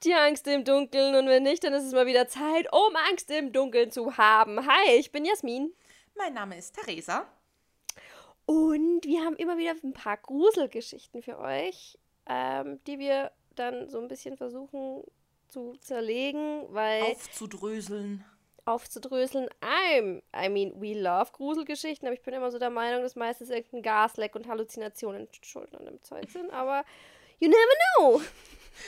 Habt 0.00 0.06
ihr 0.06 0.18
Angst 0.18 0.46
im 0.46 0.64
Dunkeln? 0.64 1.14
Und 1.14 1.26
wenn 1.26 1.42
nicht, 1.42 1.62
dann 1.62 1.74
ist 1.74 1.84
es 1.84 1.92
mal 1.92 2.06
wieder 2.06 2.26
Zeit, 2.26 2.72
um 2.72 2.96
Angst 3.10 3.30
im 3.30 3.52
Dunkeln 3.52 3.90
zu 3.90 4.16
haben. 4.16 4.66
Hi, 4.66 4.94
ich 4.96 5.12
bin 5.12 5.26
Jasmin. 5.26 5.74
Mein 6.16 6.32
Name 6.32 6.56
ist 6.56 6.74
Theresa. 6.74 7.26
Und 8.46 9.04
wir 9.04 9.20
haben 9.22 9.36
immer 9.36 9.58
wieder 9.58 9.74
ein 9.84 9.92
paar 9.92 10.16
Gruselgeschichten 10.16 11.20
für 11.20 11.38
euch, 11.38 11.98
ähm, 12.24 12.80
die 12.86 12.98
wir 12.98 13.30
dann 13.56 13.90
so 13.90 13.98
ein 13.98 14.08
bisschen 14.08 14.38
versuchen 14.38 15.04
zu 15.48 15.74
zerlegen, 15.82 16.64
weil. 16.70 17.02
Aufzudröseln. 17.02 18.24
Aufzudröseln. 18.64 19.50
I'm, 19.60 20.22
I 20.34 20.48
mean, 20.48 20.72
we 20.80 20.98
love 20.98 21.32
Gruselgeschichten, 21.32 22.08
aber 22.08 22.14
ich 22.14 22.22
bin 22.22 22.32
immer 22.32 22.50
so 22.50 22.58
der 22.58 22.70
Meinung, 22.70 23.02
dass 23.02 23.16
meistens 23.16 23.50
irgendein 23.50 23.82
Gasleck 23.82 24.34
und 24.34 24.48
Halluzinationen 24.48 25.28
schuld 25.42 25.74
an 25.74 25.84
dem 25.84 26.00
Zeug 26.00 26.30
sind. 26.30 26.50
Aber 26.52 26.86
you 27.38 27.48
never 27.48 27.74
know. 27.98 28.22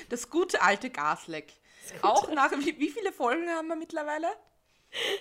Das 0.09 0.30
gute 0.30 0.62
alte 0.62 0.91
Gasleck. 0.91 1.53
Auch 2.03 2.30
nach. 2.33 2.52
Wie, 2.52 2.79
wie 2.79 2.91
viele 2.91 3.12
Folgen 3.12 3.48
haben 3.51 3.69
wir 3.69 3.77
mittlerweile? 3.77 4.29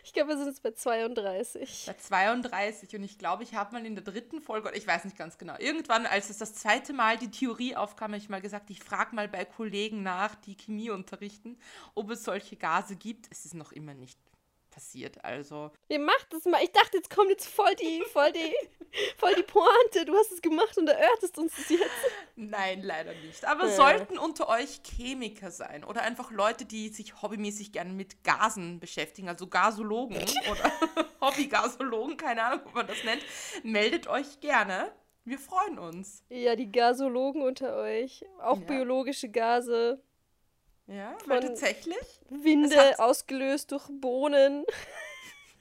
Ich 0.03 0.11
glaube, 0.11 0.29
wir 0.29 0.37
sind 0.37 0.47
jetzt 0.47 0.63
bei 0.63 0.71
32. 0.71 1.83
Bei 1.87 1.93
32 1.93 2.95
und 2.95 3.03
ich 3.03 3.17
glaube, 3.17 3.43
ich 3.43 3.55
habe 3.55 3.73
mal 3.73 3.85
in 3.85 3.95
der 3.95 4.03
dritten 4.03 4.41
Folge, 4.41 4.69
ich 4.73 4.85
weiß 4.85 5.05
nicht 5.05 5.17
ganz 5.17 5.37
genau, 5.37 5.55
irgendwann, 5.59 6.05
als 6.05 6.29
es 6.29 6.39
das 6.39 6.53
zweite 6.55 6.91
Mal 6.91 7.17
die 7.17 7.31
Theorie 7.31 7.75
aufkam, 7.77 8.11
habe 8.11 8.17
ich 8.17 8.27
mal 8.27 8.41
gesagt, 8.41 8.69
ich 8.69 8.83
frage 8.83 9.15
mal 9.15 9.29
bei 9.29 9.45
Kollegen 9.45 10.03
nach, 10.03 10.35
die 10.35 10.57
Chemie 10.57 10.89
unterrichten, 10.89 11.57
ob 11.95 12.11
es 12.11 12.25
solche 12.25 12.57
Gase 12.57 12.97
gibt. 12.97 13.27
Es 13.31 13.45
ist 13.45 13.53
noch 13.53 13.71
immer 13.71 13.93
nicht 13.93 14.19
passiert. 14.71 15.23
Also. 15.23 15.71
Wie 15.87 15.99
macht 15.99 16.27
das 16.31 16.45
mal? 16.45 16.61
Ich 16.63 16.71
dachte, 16.71 16.97
jetzt 16.97 17.09
kommt 17.09 17.29
jetzt 17.29 17.47
voll 17.47 17.75
die, 17.75 18.03
voll 18.11 18.31
die, 18.33 18.53
voll 19.17 19.35
die 19.35 19.43
Pointe. 19.43 20.05
Du 20.05 20.15
hast 20.15 20.31
es 20.31 20.41
gemacht 20.41 20.77
und 20.77 20.87
erörtest 20.87 21.37
uns 21.37 21.55
das 21.55 21.69
jetzt. 21.69 21.91
Nein, 22.35 22.81
leider 22.83 23.13
nicht. 23.25 23.45
Aber 23.45 23.65
ja. 23.65 23.75
sollten 23.75 24.17
unter 24.17 24.49
euch 24.49 24.81
Chemiker 24.83 25.51
sein 25.51 25.83
oder 25.83 26.01
einfach 26.01 26.31
Leute, 26.31 26.65
die 26.65 26.89
sich 26.89 27.21
hobbymäßig 27.21 27.71
gerne 27.71 27.93
mit 27.93 28.23
Gasen 28.23 28.79
beschäftigen, 28.79 29.29
also 29.29 29.47
Gasologen 29.47 30.17
oder 30.51 30.71
Hobbygasologen, 31.21 32.17
keine 32.17 32.43
Ahnung, 32.43 32.61
wie 32.67 32.75
man 32.75 32.87
das 32.87 33.03
nennt, 33.03 33.23
meldet 33.63 34.07
euch 34.07 34.39
gerne. 34.39 34.91
Wir 35.23 35.37
freuen 35.37 35.77
uns. 35.77 36.23
Ja, 36.29 36.55
die 36.55 36.71
Gasologen 36.71 37.43
unter 37.43 37.75
euch. 37.77 38.25
Auch 38.41 38.57
ja. 38.57 38.65
biologische 38.65 39.29
Gase. 39.29 40.01
Ja, 40.87 41.15
weil 41.25 41.41
tatsächlich. 41.41 42.21
Winde 42.29 42.99
ausgelöst 42.99 43.71
durch 43.71 43.87
Bohnen. 43.89 44.65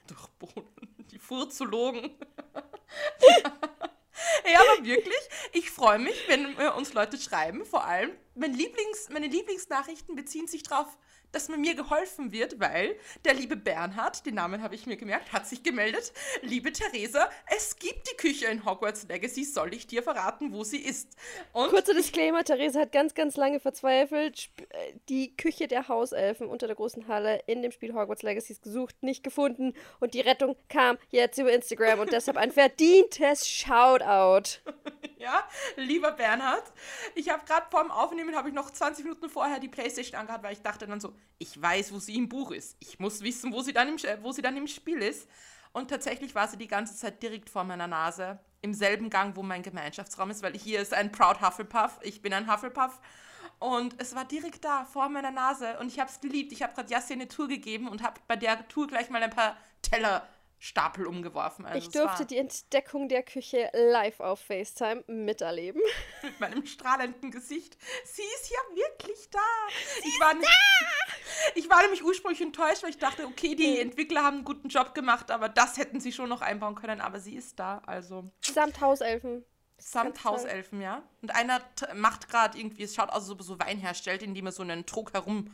durch 0.07 0.27
Bohnen. 0.39 0.67
Die 1.11 1.19
Furzologen. 1.19 2.11
ja, 4.51 4.59
aber 4.59 4.85
wirklich, 4.85 5.29
ich 5.53 5.71
freue 5.71 5.99
mich, 5.99 6.27
wenn 6.27 6.55
uns 6.77 6.93
Leute 6.93 7.17
schreiben. 7.17 7.65
Vor 7.65 7.85
allem, 7.85 8.11
mein 8.35 8.53
Lieblings, 8.53 9.09
meine 9.09 9.27
Lieblingsnachrichten 9.27 10.15
beziehen 10.15 10.47
sich 10.47 10.63
darauf, 10.63 10.97
dass 11.31 11.49
mir 11.49 11.75
geholfen 11.75 12.31
wird, 12.31 12.59
weil 12.59 12.95
der 13.25 13.33
liebe 13.33 13.55
Bernhard, 13.55 14.25
den 14.25 14.35
Namen 14.35 14.61
habe 14.61 14.75
ich 14.75 14.85
mir 14.85 14.97
gemerkt, 14.97 15.33
hat 15.33 15.47
sich 15.47 15.63
gemeldet. 15.63 16.13
Liebe 16.41 16.71
Theresa, 16.71 17.29
es 17.55 17.75
gibt 17.77 18.09
die 18.11 18.17
Küche 18.17 18.47
in 18.47 18.65
Hogwarts 18.65 19.07
Legacy, 19.07 19.43
soll 19.43 19.73
ich 19.73 19.87
dir 19.87 20.03
verraten, 20.03 20.51
wo 20.51 20.63
sie 20.63 20.79
ist? 20.79 21.15
Und 21.53 21.69
Kurzer 21.69 21.93
Disclaimer, 21.93 22.43
Theresa 22.43 22.81
hat 22.81 22.91
ganz, 22.91 23.13
ganz 23.13 23.37
lange 23.37 23.59
verzweifelt, 23.59 24.49
äh, 24.69 24.93
die 25.09 25.35
Küche 25.35 25.67
der 25.67 25.87
Hauselfen 25.87 26.47
unter 26.47 26.67
der 26.67 26.75
großen 26.75 27.07
Halle 27.07 27.41
in 27.47 27.61
dem 27.61 27.71
Spiel 27.71 27.93
Hogwarts 27.93 28.23
Legacy 28.23 28.57
gesucht, 28.61 29.01
nicht 29.01 29.23
gefunden 29.23 29.73
und 29.99 30.13
die 30.13 30.21
Rettung 30.21 30.55
kam 30.69 30.97
jetzt 31.09 31.37
über 31.37 31.51
Instagram 31.51 31.99
und 31.99 32.11
deshalb 32.11 32.37
ein 32.37 32.51
verdientes 32.61 33.47
Shoutout. 33.47 34.59
ja, 35.21 35.47
lieber 35.75 36.11
Bernhard, 36.11 36.63
ich 37.15 37.29
habe 37.29 37.45
gerade 37.45 37.67
vorm 37.69 37.91
Aufnehmen, 37.91 38.35
habe 38.35 38.49
ich 38.49 38.55
noch 38.55 38.71
20 38.71 39.05
Minuten 39.05 39.29
vorher 39.29 39.59
die 39.59 39.69
Playstation 39.69 40.19
angehört, 40.19 40.43
weil 40.43 40.53
ich 40.53 40.61
dachte 40.61 40.87
dann 40.87 40.99
so, 40.99 41.13
ich 41.37 41.61
weiß, 41.61 41.93
wo 41.93 41.99
sie 41.99 42.15
im 42.15 42.27
Buch 42.27 42.51
ist. 42.51 42.75
Ich 42.79 42.99
muss 42.99 43.21
wissen, 43.21 43.53
wo 43.53 43.61
sie 43.61 43.71
dann 43.71 43.87
im, 43.87 43.97
wo 44.21 44.31
sie 44.31 44.41
dann 44.41 44.57
im 44.57 44.67
Spiel 44.67 45.01
ist. 45.01 45.29
Und 45.73 45.89
tatsächlich 45.89 46.35
war 46.35 46.47
sie 46.47 46.57
die 46.57 46.67
ganze 46.67 46.95
Zeit 46.97 47.23
direkt 47.23 47.49
vor 47.49 47.63
meiner 47.63 47.87
Nase, 47.87 48.39
im 48.61 48.73
selben 48.73 49.09
Gang, 49.09 49.35
wo 49.35 49.43
mein 49.43 49.63
Gemeinschaftsraum 49.63 50.31
ist, 50.31 50.43
weil 50.43 50.53
hier 50.57 50.81
ist 50.81 50.93
ein 50.93 51.11
Proud 51.11 51.41
Hufflepuff, 51.41 51.99
ich 52.01 52.21
bin 52.21 52.33
ein 52.33 52.51
Hufflepuff. 52.51 52.99
Und 53.59 53.95
es 53.99 54.15
war 54.15 54.25
direkt 54.25 54.65
da, 54.65 54.85
vor 54.85 55.07
meiner 55.07 55.29
Nase. 55.29 55.77
Und 55.79 55.87
ich 55.87 55.99
habe 55.99 56.09
es 56.09 56.19
geliebt. 56.19 56.51
Ich 56.51 56.63
habe 56.63 56.73
gerade 56.73 56.91
Jassi 56.91 57.13
eine 57.13 57.27
Tour 57.27 57.47
gegeben 57.47 57.87
und 57.87 58.01
habe 58.01 58.19
bei 58.27 58.35
der 58.35 58.67
Tour 58.67 58.87
gleich 58.87 59.11
mal 59.11 59.21
ein 59.21 59.29
paar 59.29 59.55
Teller 59.83 60.27
Stapel 60.63 61.07
umgeworfen. 61.07 61.65
Also 61.65 61.79
ich 61.79 61.89
durfte 61.89 62.23
die 62.23 62.37
Entdeckung 62.37 63.09
der 63.09 63.23
Küche 63.23 63.71
live 63.73 64.19
auf 64.19 64.41
FaceTime 64.41 65.03
miterleben. 65.07 65.81
Mit 66.21 66.39
meinem 66.39 66.67
strahlenden 66.67 67.31
Gesicht. 67.31 67.79
Sie 68.05 68.21
ist 68.21 68.51
ja 68.51 68.59
wirklich 68.75 69.27
da. 69.31 69.39
Sie 70.03 70.07
ich, 70.07 70.19
war 70.19 70.35
da! 70.35 70.47
ich 71.55 71.67
war 71.67 71.81
nämlich 71.81 72.03
ursprünglich 72.03 72.41
enttäuscht, 72.41 72.83
weil 72.83 72.91
ich 72.91 72.99
dachte, 72.99 73.25
okay, 73.25 73.55
die 73.55 73.77
hm. 73.77 73.89
Entwickler 73.89 74.21
haben 74.21 74.35
einen 74.35 74.45
guten 74.45 74.69
Job 74.69 74.93
gemacht, 74.93 75.31
aber 75.31 75.49
das 75.49 75.77
hätten 75.77 75.99
sie 75.99 76.11
schon 76.11 76.29
noch 76.29 76.41
einbauen 76.41 76.75
können. 76.75 77.01
Aber 77.01 77.19
sie 77.19 77.35
ist 77.35 77.57
da, 77.59 77.81
also. 77.87 78.29
Samt 78.41 78.79
Hauselfen. 78.81 79.43
Samt 79.79 80.23
Hauselfen, 80.23 80.79
ja. 80.79 81.01
Und 81.23 81.33
einer 81.33 81.59
macht 81.95 82.29
gerade 82.29 82.59
irgendwie, 82.59 82.83
es 82.83 82.93
schaut 82.93 83.09
aus, 83.09 83.23
als 83.23 83.31
ob 83.31 83.39
er 83.39 83.45
so 83.45 83.59
Wein 83.59 83.79
herstellt, 83.79 84.21
indem 84.21 84.45
er 84.45 84.51
so 84.51 84.61
einen 84.61 84.85
Trog 84.85 85.11
herum 85.13 85.51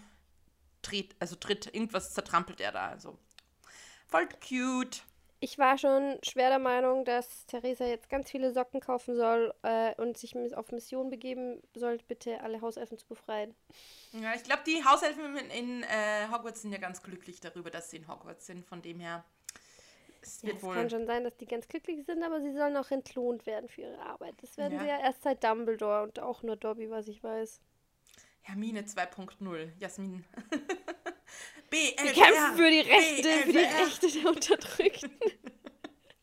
dreht, 0.82 1.16
also 1.20 1.38
tritt. 1.38 1.74
Irgendwas 1.74 2.14
zertrampelt 2.14 2.60
er 2.60 2.74
da, 2.74 2.90
also. 2.90 3.18
Voll 4.08 4.28
cute. 4.48 5.04
Ich 5.40 5.60
war 5.60 5.78
schon 5.78 6.18
schwer 6.24 6.50
der 6.50 6.60
Meinung, 6.60 7.06
dass 7.06 7.46
Theresa 7.46 7.86
jetzt 7.86 8.10
ganz 8.10 8.32
viele 8.32 8.52
Socken 8.52 8.80
kaufen 8.80 9.16
soll 9.16 9.54
äh, 9.62 9.94
und 10.02 10.18
sich 10.18 10.36
auf 10.56 10.72
Mission 10.72 11.12
begeben 11.12 11.62
soll, 11.76 12.00
bitte 12.08 12.42
alle 12.42 12.62
Hauselfen 12.62 12.98
zu 12.98 13.06
befreien. 13.06 13.54
Ja, 14.14 14.34
ich 14.34 14.44
glaube, 14.44 14.64
die 14.66 14.84
Hauselfen 14.84 15.38
in, 15.38 15.50
in 15.52 15.84
äh, 15.84 16.28
Hogwarts 16.32 16.64
sind 16.64 16.72
ja 16.72 16.80
ganz 16.80 17.04
glücklich 17.04 17.40
darüber, 17.40 17.70
dass 17.70 17.92
sie 17.92 17.98
in 17.98 18.08
Hogwarts 18.08 18.48
sind. 18.48 18.66
Von 18.66 18.82
dem 18.82 19.00
her. 19.00 19.24
Es 20.22 20.42
ja, 20.42 20.60
wohl 20.64 20.74
kann 20.74 20.90
schon 20.90 21.06
sein, 21.06 21.24
dass 21.24 21.38
die 21.38 21.46
ganz 21.46 21.68
glücklich 21.68 22.04
sind, 22.06 22.24
aber 22.24 22.42
sie 22.42 22.54
sollen 22.54 22.76
auch 22.76 22.90
entlohnt 22.90 23.46
werden 23.46 23.70
für 23.70 23.82
ihre 23.82 24.00
Arbeit. 24.00 24.34
Das 24.42 24.58
werden 24.58 24.74
ja. 24.74 24.80
sie 24.80 24.88
ja 24.88 25.00
erst 25.00 25.22
seit 25.22 25.44
Dumbledore 25.44 26.02
und 26.02 26.20
auch 26.20 26.42
nur 26.42 26.56
Dobby, 26.56 26.90
was 26.90 27.08
ich 27.08 27.24
weiß. 27.24 27.62
Hermine 28.42 28.82
2.0, 28.82 29.70
Jasmin. 29.78 30.26
BLR. 31.70 32.04
Wir 32.04 32.14
kämpfen 32.14 32.56
für 32.56 32.70
die 32.70 32.80
Rechte, 32.80 33.22
BLR. 33.22 33.44
für 33.44 33.52
die 33.52 33.58
Rechte 33.60 34.12
der 34.12 34.30
Unterdrückten. 34.30 35.12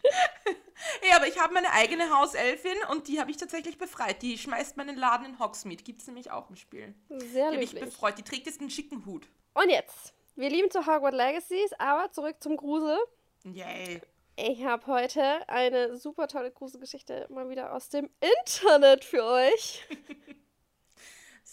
ja, 1.08 1.16
aber 1.16 1.26
ich 1.26 1.38
habe 1.38 1.54
meine 1.54 1.70
eigene 1.72 2.10
Hauselfin 2.10 2.76
und 2.90 3.08
die 3.08 3.20
habe 3.20 3.30
ich 3.30 3.36
tatsächlich 3.36 3.78
befreit. 3.78 4.22
Die 4.22 4.38
schmeißt 4.38 4.76
meinen 4.76 4.96
Laden 4.96 5.26
in 5.26 5.38
Hogsmeade. 5.38 5.82
Gibt 5.82 6.00
es 6.00 6.06
nämlich 6.06 6.30
auch 6.30 6.50
im 6.50 6.56
Spiel. 6.56 6.94
Sehr 7.08 7.50
die 7.50 7.56
habe 7.56 7.64
ich 7.64 7.74
befreut. 7.74 8.18
Die 8.18 8.22
trägt 8.22 8.46
jetzt 8.46 8.60
einen 8.60 8.70
schicken 8.70 9.04
Hut. 9.06 9.28
Und 9.54 9.70
jetzt. 9.70 10.14
Wir 10.36 10.50
lieben 10.50 10.70
zu 10.70 10.86
Hogwarts 10.86 11.16
Legacies, 11.16 11.72
aber 11.78 12.10
zurück 12.10 12.36
zum 12.40 12.56
Grusel. 12.56 12.98
Yay. 13.44 14.00
Ich 14.36 14.64
habe 14.64 14.84
heute 14.88 15.48
eine 15.48 15.96
super 15.96 16.26
tolle 16.26 16.50
Gruselgeschichte 16.50 17.28
mal 17.30 17.48
wieder 17.48 17.72
aus 17.72 17.88
dem 17.88 18.10
Internet 18.20 19.04
für 19.04 19.24
euch. 19.24 19.86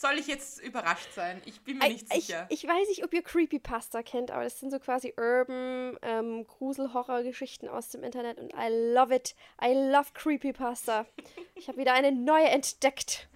Soll 0.01 0.17
ich 0.17 0.25
jetzt 0.25 0.59
überrascht 0.59 1.13
sein? 1.13 1.39
Ich 1.45 1.61
bin 1.61 1.77
mir 1.77 1.87
nicht 1.87 2.11
sicher. 2.11 2.47
Ich, 2.49 2.63
ich 2.63 2.69
weiß 2.69 2.87
nicht, 2.89 3.03
ob 3.03 3.13
ihr 3.13 3.21
Creepypasta 3.21 4.01
kennt, 4.01 4.31
aber 4.31 4.43
das 4.43 4.59
sind 4.59 4.71
so 4.71 4.79
quasi 4.79 5.13
Urban 5.15 5.95
ähm, 6.01 6.43
Grusel-Horror-Geschichten 6.47 7.67
aus 7.67 7.89
dem 7.89 8.03
Internet 8.03 8.39
und 8.39 8.51
I 8.53 8.93
love 8.95 9.15
it. 9.15 9.35
I 9.63 9.73
love 9.73 10.09
Creepypasta. 10.15 11.05
ich 11.53 11.67
habe 11.67 11.77
wieder 11.77 11.93
eine 11.93 12.11
neue 12.11 12.47
entdeckt. 12.47 13.29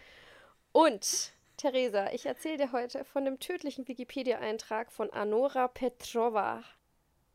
Und, 0.71 1.33
Theresa, 1.57 2.11
ich 2.11 2.25
erzähle 2.25 2.57
dir 2.57 2.71
heute 2.71 3.05
von 3.05 3.25
dem 3.25 3.39
tödlichen 3.39 3.87
Wikipedia-Eintrag 3.87 4.91
von 4.91 5.11
Anora 5.11 5.67
Petrova. 5.67 6.63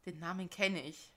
Den 0.07 0.19
Namen 0.19 0.51
kenne 0.51 0.83
ich. 0.83 1.15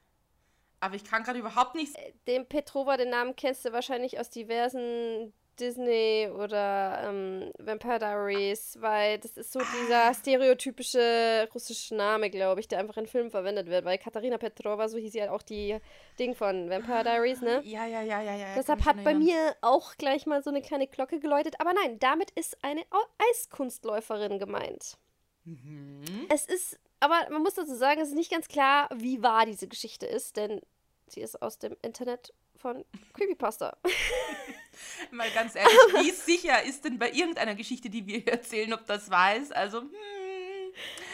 Aber 0.81 0.93
ich 0.93 1.03
kann 1.03 1.23
gerade 1.23 1.39
überhaupt 1.39 1.73
nichts. 1.73 1.95
Äh, 1.95 2.13
den 2.27 2.45
Petrova, 2.45 2.95
den 2.95 3.09
Namen 3.09 3.35
kennst 3.35 3.65
du 3.65 3.71
wahrscheinlich 3.71 4.19
aus 4.19 4.29
diversen 4.29 5.33
Disney 5.59 6.29
oder 6.33 7.03
ähm, 7.07 7.51
Vampire 7.59 7.99
Diaries, 7.99 8.77
weil 8.79 9.19
das 9.19 9.37
ist 9.37 9.53
so 9.53 9.59
dieser 9.59 10.05
ah. 10.05 10.13
stereotypische 10.13 11.47
russische 11.53 11.95
Name, 11.95 12.29
glaube 12.29 12.59
ich, 12.59 12.67
der 12.67 12.79
einfach 12.79 12.97
in 12.97 13.07
Filmen 13.07 13.31
verwendet 13.31 13.67
wird, 13.67 13.85
weil 13.85 13.97
Katharina 13.97 14.37
Petrova, 14.37 14.87
so 14.87 14.97
hieß 14.97 15.13
ja 15.13 15.31
auch 15.31 15.41
die 15.41 15.77
Ding 16.19 16.35
von 16.35 16.69
Vampire 16.69 17.03
Diaries, 17.03 17.41
ne? 17.41 17.61
Ja, 17.63 17.85
ja, 17.85 18.01
ja, 18.01 18.21
ja, 18.21 18.35
ja. 18.35 18.55
Deshalb 18.55 18.85
hat 18.85 19.03
bei 19.03 19.13
mir 19.13 19.55
auch 19.61 19.95
gleich 19.97 20.25
mal 20.25 20.41
so 20.43 20.49
eine 20.49 20.61
kleine 20.61 20.87
Glocke 20.87 21.19
geläutet, 21.19 21.55
aber 21.59 21.73
nein, 21.73 21.99
damit 21.99 22.31
ist 22.31 22.57
eine 22.63 22.81
Eiskunstläuferin 23.29 24.39
gemeint. 24.39 24.97
Mhm. 25.45 26.27
Es 26.29 26.45
ist, 26.45 26.79
aber 26.99 27.29
man 27.29 27.43
muss 27.43 27.55
dazu 27.55 27.75
sagen, 27.75 28.01
es 28.01 28.09
ist 28.09 28.15
nicht 28.15 28.31
ganz 28.31 28.47
klar, 28.47 28.89
wie 28.95 29.21
wahr 29.21 29.45
diese 29.45 29.67
Geschichte 29.67 30.05
ist, 30.05 30.37
denn 30.37 30.61
sie 31.07 31.21
ist 31.21 31.41
aus 31.41 31.59
dem 31.59 31.75
Internet 31.81 32.33
von 32.55 32.85
Creepypasta. 33.13 33.77
Mal 35.11 35.29
ganz 35.31 35.55
ehrlich, 35.55 35.77
wie 36.01 36.11
sicher 36.11 36.63
ist 36.63 36.85
denn 36.85 36.99
bei 36.99 37.11
irgendeiner 37.11 37.55
Geschichte, 37.55 37.89
die 37.89 38.05
wir 38.05 38.27
erzählen, 38.31 38.73
ob 38.73 38.85
das 38.85 39.09
wahr 39.09 39.35
ist? 39.35 39.55
Also, 39.55 39.81
hm. 39.81 39.89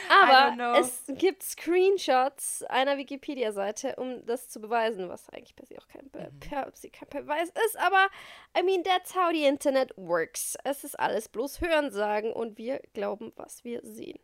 Aber 0.09 0.79
es 0.79 1.03
gibt 1.07 1.43
Screenshots 1.43 2.63
einer 2.63 2.97
Wikipedia-Seite, 2.97 3.95
um 3.97 4.25
das 4.25 4.49
zu 4.49 4.59
beweisen, 4.59 5.07
was 5.07 5.29
eigentlich 5.29 5.55
per 5.55 5.67
se 5.67 5.77
auch 5.77 5.87
kein, 5.87 6.09
Be 6.09 6.31
mhm. 6.31 6.39
per 6.39 6.71
se 6.73 6.89
kein 6.89 7.09
Beweis 7.09 7.49
ist. 7.65 7.77
Aber, 7.77 8.09
I 8.57 8.63
mean, 8.63 8.83
that's 8.83 9.15
how 9.15 9.31
the 9.31 9.45
Internet 9.45 9.93
works. 9.97 10.57
Es 10.63 10.83
ist 10.83 10.99
alles 10.99 11.29
bloß 11.29 11.61
Hörensagen 11.61 12.33
und 12.33 12.57
wir 12.57 12.81
glauben, 12.93 13.33
was 13.35 13.63
wir 13.63 13.81
sehen. 13.83 14.19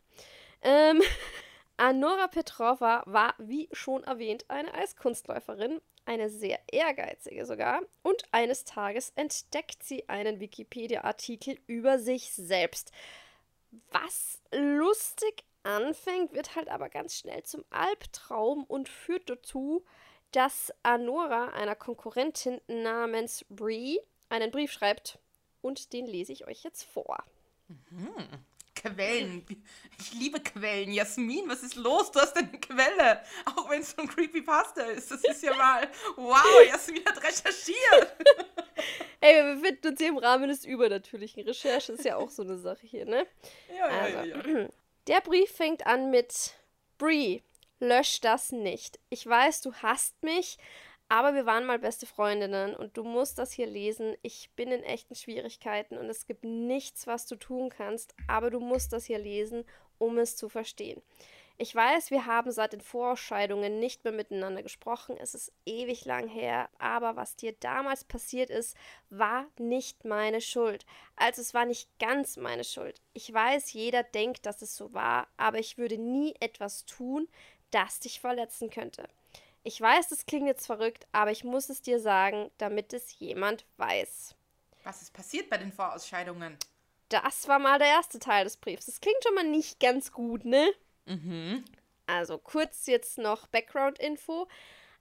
Ähm, 0.61 1.01
Anora 1.77 2.27
Petrova 2.27 3.03
war, 3.05 3.35
wie 3.37 3.69
schon 3.71 4.03
erwähnt, 4.05 4.45
eine 4.47 4.73
Eiskunstläuferin, 4.73 5.81
eine 6.05 6.29
sehr 6.29 6.59
ehrgeizige 6.71 7.45
sogar, 7.45 7.81
und 8.03 8.23
eines 8.31 8.63
Tages 8.63 9.11
entdeckt 9.15 9.83
sie 9.83 10.07
einen 10.07 10.39
Wikipedia-Artikel 10.39 11.57
über 11.67 11.99
sich 11.99 12.31
selbst. 12.33 12.91
Was 13.91 14.39
lustig 14.51 15.43
anfängt, 15.63 16.33
wird 16.33 16.55
halt 16.55 16.69
aber 16.69 16.89
ganz 16.89 17.15
schnell 17.15 17.43
zum 17.43 17.65
Albtraum 17.69 18.63
und 18.63 18.87
führt 18.87 19.29
dazu, 19.29 19.83
dass 20.31 20.73
Anora 20.83 21.49
einer 21.49 21.75
Konkurrentin 21.75 22.61
namens 22.67 23.45
Bree 23.49 23.97
einen 24.29 24.51
Brief 24.51 24.71
schreibt 24.71 25.19
und 25.61 25.93
den 25.93 26.05
lese 26.05 26.31
ich 26.31 26.47
euch 26.47 26.63
jetzt 26.63 26.83
vor. 26.83 27.23
Mhm. 27.67 28.13
Quellen. 28.85 29.45
Ich 29.99 30.13
liebe 30.13 30.39
Quellen. 30.39 30.91
Jasmin, 30.91 31.47
was 31.47 31.63
ist 31.63 31.75
los? 31.75 32.11
Du 32.11 32.19
hast 32.19 32.37
eine 32.37 32.51
Quelle. 32.51 33.21
Auch 33.45 33.69
wenn 33.69 33.81
es 33.81 33.91
so 33.91 34.01
ein 34.01 34.07
Creepypasta 34.07 34.81
ist. 34.83 35.11
Das 35.11 35.23
ist 35.23 35.43
ja 35.43 35.55
mal. 35.55 35.87
Wow, 36.15 36.67
Jasmin 36.67 37.03
hat 37.05 37.17
recherchiert. 37.17 38.15
Ey, 39.21 39.35
wir 39.43 39.55
befinden 39.55 39.87
uns 39.87 39.99
hier 39.99 40.09
im 40.09 40.17
Rahmen 40.17 40.49
des 40.49 40.65
übernatürlichen. 40.65 41.43
Recherche 41.43 41.93
ist 41.93 42.05
ja 42.05 42.17
auch 42.17 42.29
so 42.29 42.43
eine 42.43 42.57
Sache 42.57 42.85
hier, 42.85 43.05
ne? 43.05 43.25
Ja, 43.75 43.85
also, 43.85 44.17
ja, 44.17 44.23
ja, 44.23 44.47
ja. 44.47 44.69
Der 45.07 45.21
Brief 45.21 45.51
fängt 45.51 45.85
an 45.85 46.09
mit 46.09 46.55
Brie, 46.97 47.43
lösch 47.79 48.21
das 48.21 48.51
nicht. 48.51 48.99
Ich 49.09 49.25
weiß, 49.25 49.61
du 49.61 49.73
hasst 49.73 50.21
mich, 50.23 50.57
aber 51.07 51.33
wir 51.33 51.45
waren 51.45 51.65
mal 51.65 51.79
beste 51.79 52.05
Freundinnen 52.05 52.75
und 52.75 52.97
du 52.97 53.03
musst 53.03 53.37
das 53.37 53.51
hier 53.51 53.67
lesen. 53.67 54.15
Ich 54.21 54.49
bin 54.55 54.71
in 54.71 54.83
echten 54.83 55.15
Schwierigkeiten 55.15 55.97
und 55.97 56.09
es 56.09 56.25
gibt 56.25 56.43
nichts, 56.43 57.07
was 57.07 57.25
du 57.25 57.35
tun 57.35 57.69
kannst, 57.69 58.15
aber 58.27 58.49
du 58.49 58.59
musst 58.59 58.93
das 58.93 59.05
hier 59.05 59.19
lesen, 59.19 59.65
um 59.97 60.17
es 60.17 60.35
zu 60.35 60.49
verstehen. 60.49 61.01
Ich 61.57 61.73
weiß, 61.73 62.11
wir 62.11 62.25
haben 62.25 62.51
seit 62.51 62.73
den 62.73 62.81
Vorscheidungen 62.81 63.79
nicht 63.79 64.03
mehr 64.03 64.11
miteinander 64.11 64.61
gesprochen. 64.61 65.15
Es 65.17 65.33
ist 65.33 65.53
ewig 65.65 66.03
lang 66.03 66.27
her, 66.27 66.69
aber 66.79 67.15
was 67.15 67.37
dir 67.37 67.53
damals 67.53 68.03
passiert 68.03 68.49
ist, 68.49 68.75
war 69.09 69.45
nicht 69.57 70.03
meine 70.03 70.41
Schuld. 70.41 70.85
Also 71.15 71.41
es 71.41 71.53
war 71.53 71.65
nicht 71.65 71.87
ganz 71.97 72.35
meine 72.35 72.65
Schuld. 72.65 72.99
Ich 73.13 73.31
weiß, 73.31 73.71
jeder 73.71 74.03
denkt, 74.03 74.45
dass 74.45 74.61
es 74.61 74.75
so 74.75 74.93
war, 74.93 75.27
aber 75.37 75.59
ich 75.59 75.77
würde 75.77 75.97
nie 75.97 76.35
etwas 76.41 76.83
tun, 76.85 77.29
das 77.71 78.01
dich 78.01 78.19
verletzen 78.19 78.69
könnte. 78.69 79.07
Ich 79.67 79.81
weiß, 79.81 80.09
das 80.09 80.27
klingt 80.27 80.45
jetzt 80.45 80.67
verrückt, 80.67 81.07
aber 81.11 81.31
ich 81.31 81.43
muss 81.43 81.69
es 81.69 81.81
dir 81.81 81.99
sagen, 81.99 82.51
damit 82.59 82.93
es 82.93 83.17
jemand 83.17 83.65
weiß. 83.77 84.35
Was 84.83 85.01
ist 85.01 85.11
passiert 85.11 85.49
bei 85.49 85.57
den 85.57 85.73
Vorausscheidungen? 85.73 86.55
Das 87.09 87.47
war 87.47 87.57
mal 87.57 87.79
der 87.79 87.87
erste 87.87 88.19
Teil 88.19 88.43
des 88.43 88.57
Briefs. 88.57 88.85
Das 88.85 89.01
klingt 89.01 89.23
schon 89.23 89.33
mal 89.33 89.43
nicht 89.43 89.79
ganz 89.79 90.11
gut, 90.11 90.45
ne? 90.45 90.71
Mhm. 91.05 91.65
Also 92.05 92.37
kurz 92.37 92.85
jetzt 92.85 93.17
noch 93.17 93.47
Background-Info. 93.47 94.47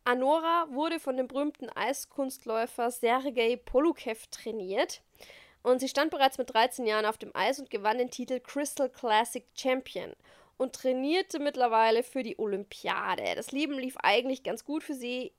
Anora 0.04 0.66
wurde 0.70 0.98
von 0.98 1.18
dem 1.18 1.28
berühmten 1.28 1.68
Eiskunstläufer 1.68 2.90
Sergei 2.90 3.56
Polukev 3.56 4.28
trainiert. 4.28 5.02
Und 5.62 5.80
sie 5.80 5.88
stand 5.88 6.10
bereits 6.10 6.38
mit 6.38 6.54
13 6.54 6.86
Jahren 6.86 7.04
auf 7.04 7.18
dem 7.18 7.36
Eis 7.36 7.58
und 7.58 7.68
gewann 7.68 7.98
den 7.98 8.10
Titel 8.10 8.40
Crystal 8.40 8.88
Classic 8.88 9.44
Champion 9.54 10.14
und 10.56 10.74
trainierte 10.74 11.38
mittlerweile 11.38 12.02
für 12.02 12.22
die 12.22 12.38
Olympiade. 12.38 13.34
Das 13.34 13.52
Leben 13.52 13.74
lief 13.74 13.96
eigentlich 13.98 14.42
ganz 14.42 14.64
gut 14.64 14.82
für 14.82 14.94
sie, 14.94 15.32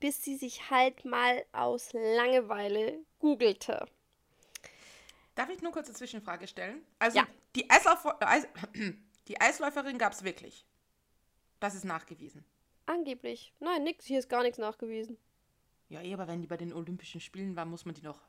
bis 0.00 0.22
sie 0.22 0.36
sich 0.36 0.70
halt 0.70 1.04
mal 1.04 1.44
aus 1.52 1.92
Langeweile 1.92 2.98
googelte. 3.18 3.86
Darf 5.34 5.50
ich 5.50 5.62
nur 5.62 5.72
kurz 5.72 5.86
eine 5.86 5.96
Zwischenfrage 5.96 6.46
stellen? 6.46 6.82
Also 6.98 7.18
ja. 7.18 7.26
die, 7.54 7.68
Eislauf 7.70 8.04
Eis 8.20 8.46
die 9.28 9.40
Eisläuferin 9.40 9.98
gab 9.98 10.12
es 10.12 10.24
wirklich. 10.24 10.66
Das 11.60 11.74
ist 11.74 11.84
nachgewiesen. 11.84 12.44
Angeblich. 12.86 13.52
Nein, 13.60 13.84
nix. 13.84 14.06
Hier 14.06 14.18
ist 14.18 14.28
gar 14.28 14.42
nichts 14.42 14.58
nachgewiesen. 14.58 15.18
Ja, 15.88 16.02
eh, 16.02 16.14
aber 16.14 16.26
wenn 16.28 16.40
die 16.40 16.46
bei 16.46 16.56
den 16.56 16.72
Olympischen 16.72 17.20
Spielen 17.20 17.56
war, 17.56 17.64
muss 17.64 17.84
man 17.84 17.94
die 17.94 18.02
noch 18.02 18.20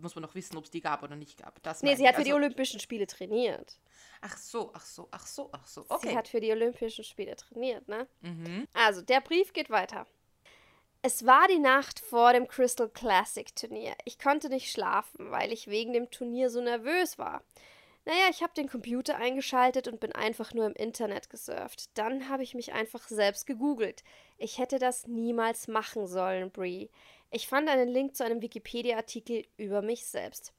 muss 0.00 0.14
man 0.14 0.22
noch 0.22 0.34
wissen, 0.34 0.56
ob 0.56 0.64
es 0.64 0.70
die 0.70 0.80
gab 0.80 1.02
oder 1.02 1.16
nicht 1.16 1.38
gab. 1.38 1.62
Das 1.62 1.82
nee, 1.82 1.94
sie 1.94 2.06
hat 2.06 2.16
für 2.16 2.24
die 2.24 2.32
also 2.32 2.44
Olympischen 2.44 2.80
Spiele 2.80 3.06
trainiert. 3.06 3.78
Ach 4.20 4.36
so, 4.36 4.70
ach 4.74 4.84
so, 4.84 5.08
ach 5.10 5.26
so, 5.26 5.48
ach 5.52 5.66
so. 5.66 5.84
Okay. 5.88 6.10
Sie 6.10 6.16
hat 6.16 6.28
für 6.28 6.40
die 6.40 6.50
Olympischen 6.50 7.04
Spiele 7.04 7.36
trainiert, 7.36 7.88
ne? 7.88 8.06
Mhm. 8.20 8.66
Also, 8.74 9.02
der 9.02 9.20
Brief 9.20 9.52
geht 9.52 9.70
weiter. 9.70 10.06
Es 11.02 11.24
war 11.24 11.48
die 11.48 11.58
Nacht 11.58 11.98
vor 11.98 12.34
dem 12.34 12.46
Crystal 12.46 12.88
Classic 12.88 13.54
Turnier. 13.56 13.94
Ich 14.04 14.18
konnte 14.18 14.50
nicht 14.50 14.70
schlafen, 14.70 15.30
weil 15.30 15.50
ich 15.50 15.68
wegen 15.68 15.94
dem 15.94 16.10
Turnier 16.10 16.50
so 16.50 16.60
nervös 16.60 17.18
war. 17.18 17.42
Naja, 18.04 18.28
ich 18.30 18.42
habe 18.42 18.52
den 18.54 18.68
Computer 18.68 19.16
eingeschaltet 19.16 19.86
und 19.88 20.00
bin 20.00 20.12
einfach 20.12 20.52
nur 20.52 20.66
im 20.66 20.74
Internet 20.74 21.30
gesurft. 21.30 21.90
Dann 21.94 22.28
habe 22.28 22.42
ich 22.42 22.54
mich 22.54 22.72
einfach 22.72 23.08
selbst 23.08 23.46
gegoogelt. 23.46 24.02
Ich 24.36 24.58
hätte 24.58 24.78
das 24.78 25.06
niemals 25.06 25.68
machen 25.68 26.06
sollen, 26.06 26.50
Brie. 26.50 26.90
Ich 27.30 27.46
fand 27.46 27.68
einen 27.68 27.88
Link 27.88 28.16
zu 28.16 28.24
einem 28.24 28.42
Wikipedia-Artikel 28.42 29.46
über 29.56 29.82
mich 29.82 30.04
selbst. 30.04 30.52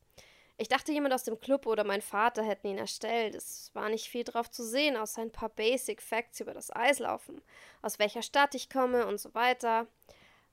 Ich 0.58 0.70
dachte, 0.70 0.92
jemand 0.92 1.14
aus 1.14 1.24
dem 1.24 1.40
Club 1.40 1.66
oder 1.66 1.84
mein 1.84 2.02
Vater 2.02 2.44
hätten 2.44 2.68
ihn 2.68 2.78
erstellt. 2.78 3.36
Es 3.36 3.72
war 3.74 3.90
nicht 3.90 4.08
viel 4.08 4.24
drauf 4.24 4.50
zu 4.50 4.64
sehen, 4.64 4.96
außer 4.96 5.22
ein 5.22 5.32
paar 5.32 5.50
Basic 5.50 6.02
Facts 6.02 6.40
über 6.40 6.54
das 6.54 6.70
Eislaufen, 6.70 7.42
aus 7.82 8.00
welcher 8.00 8.22
Stadt 8.22 8.56
ich 8.56 8.70
komme 8.70 9.06
und 9.08 9.20
so 9.20 9.34
weiter. 9.34 9.88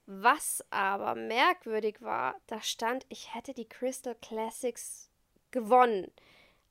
Was 0.06 0.64
aber 0.70 1.14
merkwürdig 1.14 2.00
war, 2.00 2.40
da 2.46 2.62
stand, 2.62 3.04
ich 3.10 3.34
hätte 3.34 3.52
die 3.52 3.68
Crystal 3.68 4.16
Classics 4.16 5.10
gewonnen. 5.50 6.10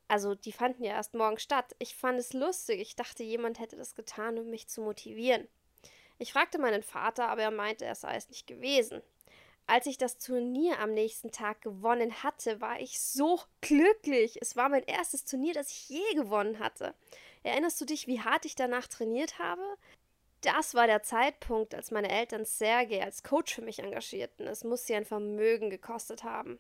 Also, 0.10 0.36
die 0.36 0.52
fanden 0.52 0.84
ja 0.84 0.94
erst 0.94 1.14
morgen 1.14 1.38
statt. 1.38 1.76
Ich 1.80 1.96
fand 1.96 2.20
es 2.20 2.34
lustig. 2.34 2.82
Ich 2.82 2.96
dachte, 2.96 3.24
jemand 3.24 3.60
hätte 3.60 3.78
das 3.78 3.94
getan, 3.94 4.40
um 4.40 4.50
mich 4.50 4.68
zu 4.68 4.82
motivieren. 4.82 5.48
Ich 6.18 6.34
fragte 6.34 6.58
meinen 6.58 6.82
Vater, 6.82 7.30
aber 7.30 7.44
er 7.44 7.52
meinte, 7.52 7.86
er 7.86 7.96
sei 7.96 8.16
es 8.16 8.30
nicht 8.30 8.48
gewesen. 8.48 9.04
Als 9.70 9.86
ich 9.86 9.98
das 9.98 10.18
Turnier 10.18 10.80
am 10.80 10.94
nächsten 10.94 11.30
Tag 11.32 11.62
gewonnen 11.62 12.24
hatte, 12.24 12.62
war 12.62 12.80
ich 12.80 13.02
so 13.02 13.42
glücklich. 13.60 14.42
Es 14.42 14.56
war 14.56 14.70
mein 14.70 14.84
erstes 14.84 15.26
Turnier, 15.26 15.54
das 15.54 15.70
ich 15.70 15.90
je 15.90 16.14
gewonnen 16.16 16.60
hatte. 16.60 16.96
Erinnerst 17.44 17.80
du 17.82 17.86
dich, 17.86 18.08
wie 18.08 18.22
hart 18.22 18.46
ich 18.46 18.56
danach 18.56 18.88
trainiert 18.88 19.40
habe? 19.40 19.62
Das 20.40 20.74
war 20.74 20.88
der 20.88 21.04
Zeitpunkt, 21.04 21.76
als 21.76 21.92
meine 21.92 22.10
Eltern 22.10 22.46
Sergei 22.46 23.04
als 23.04 23.24
Coach 23.24 23.56
für 23.56 23.62
mich 23.62 23.80
engagierten. 23.80 24.48
Es 24.48 24.64
muss 24.64 24.86
sie 24.86 24.96
ein 24.96 25.04
Vermögen 25.04 25.70
gekostet 25.70 26.24
haben. 26.24 26.60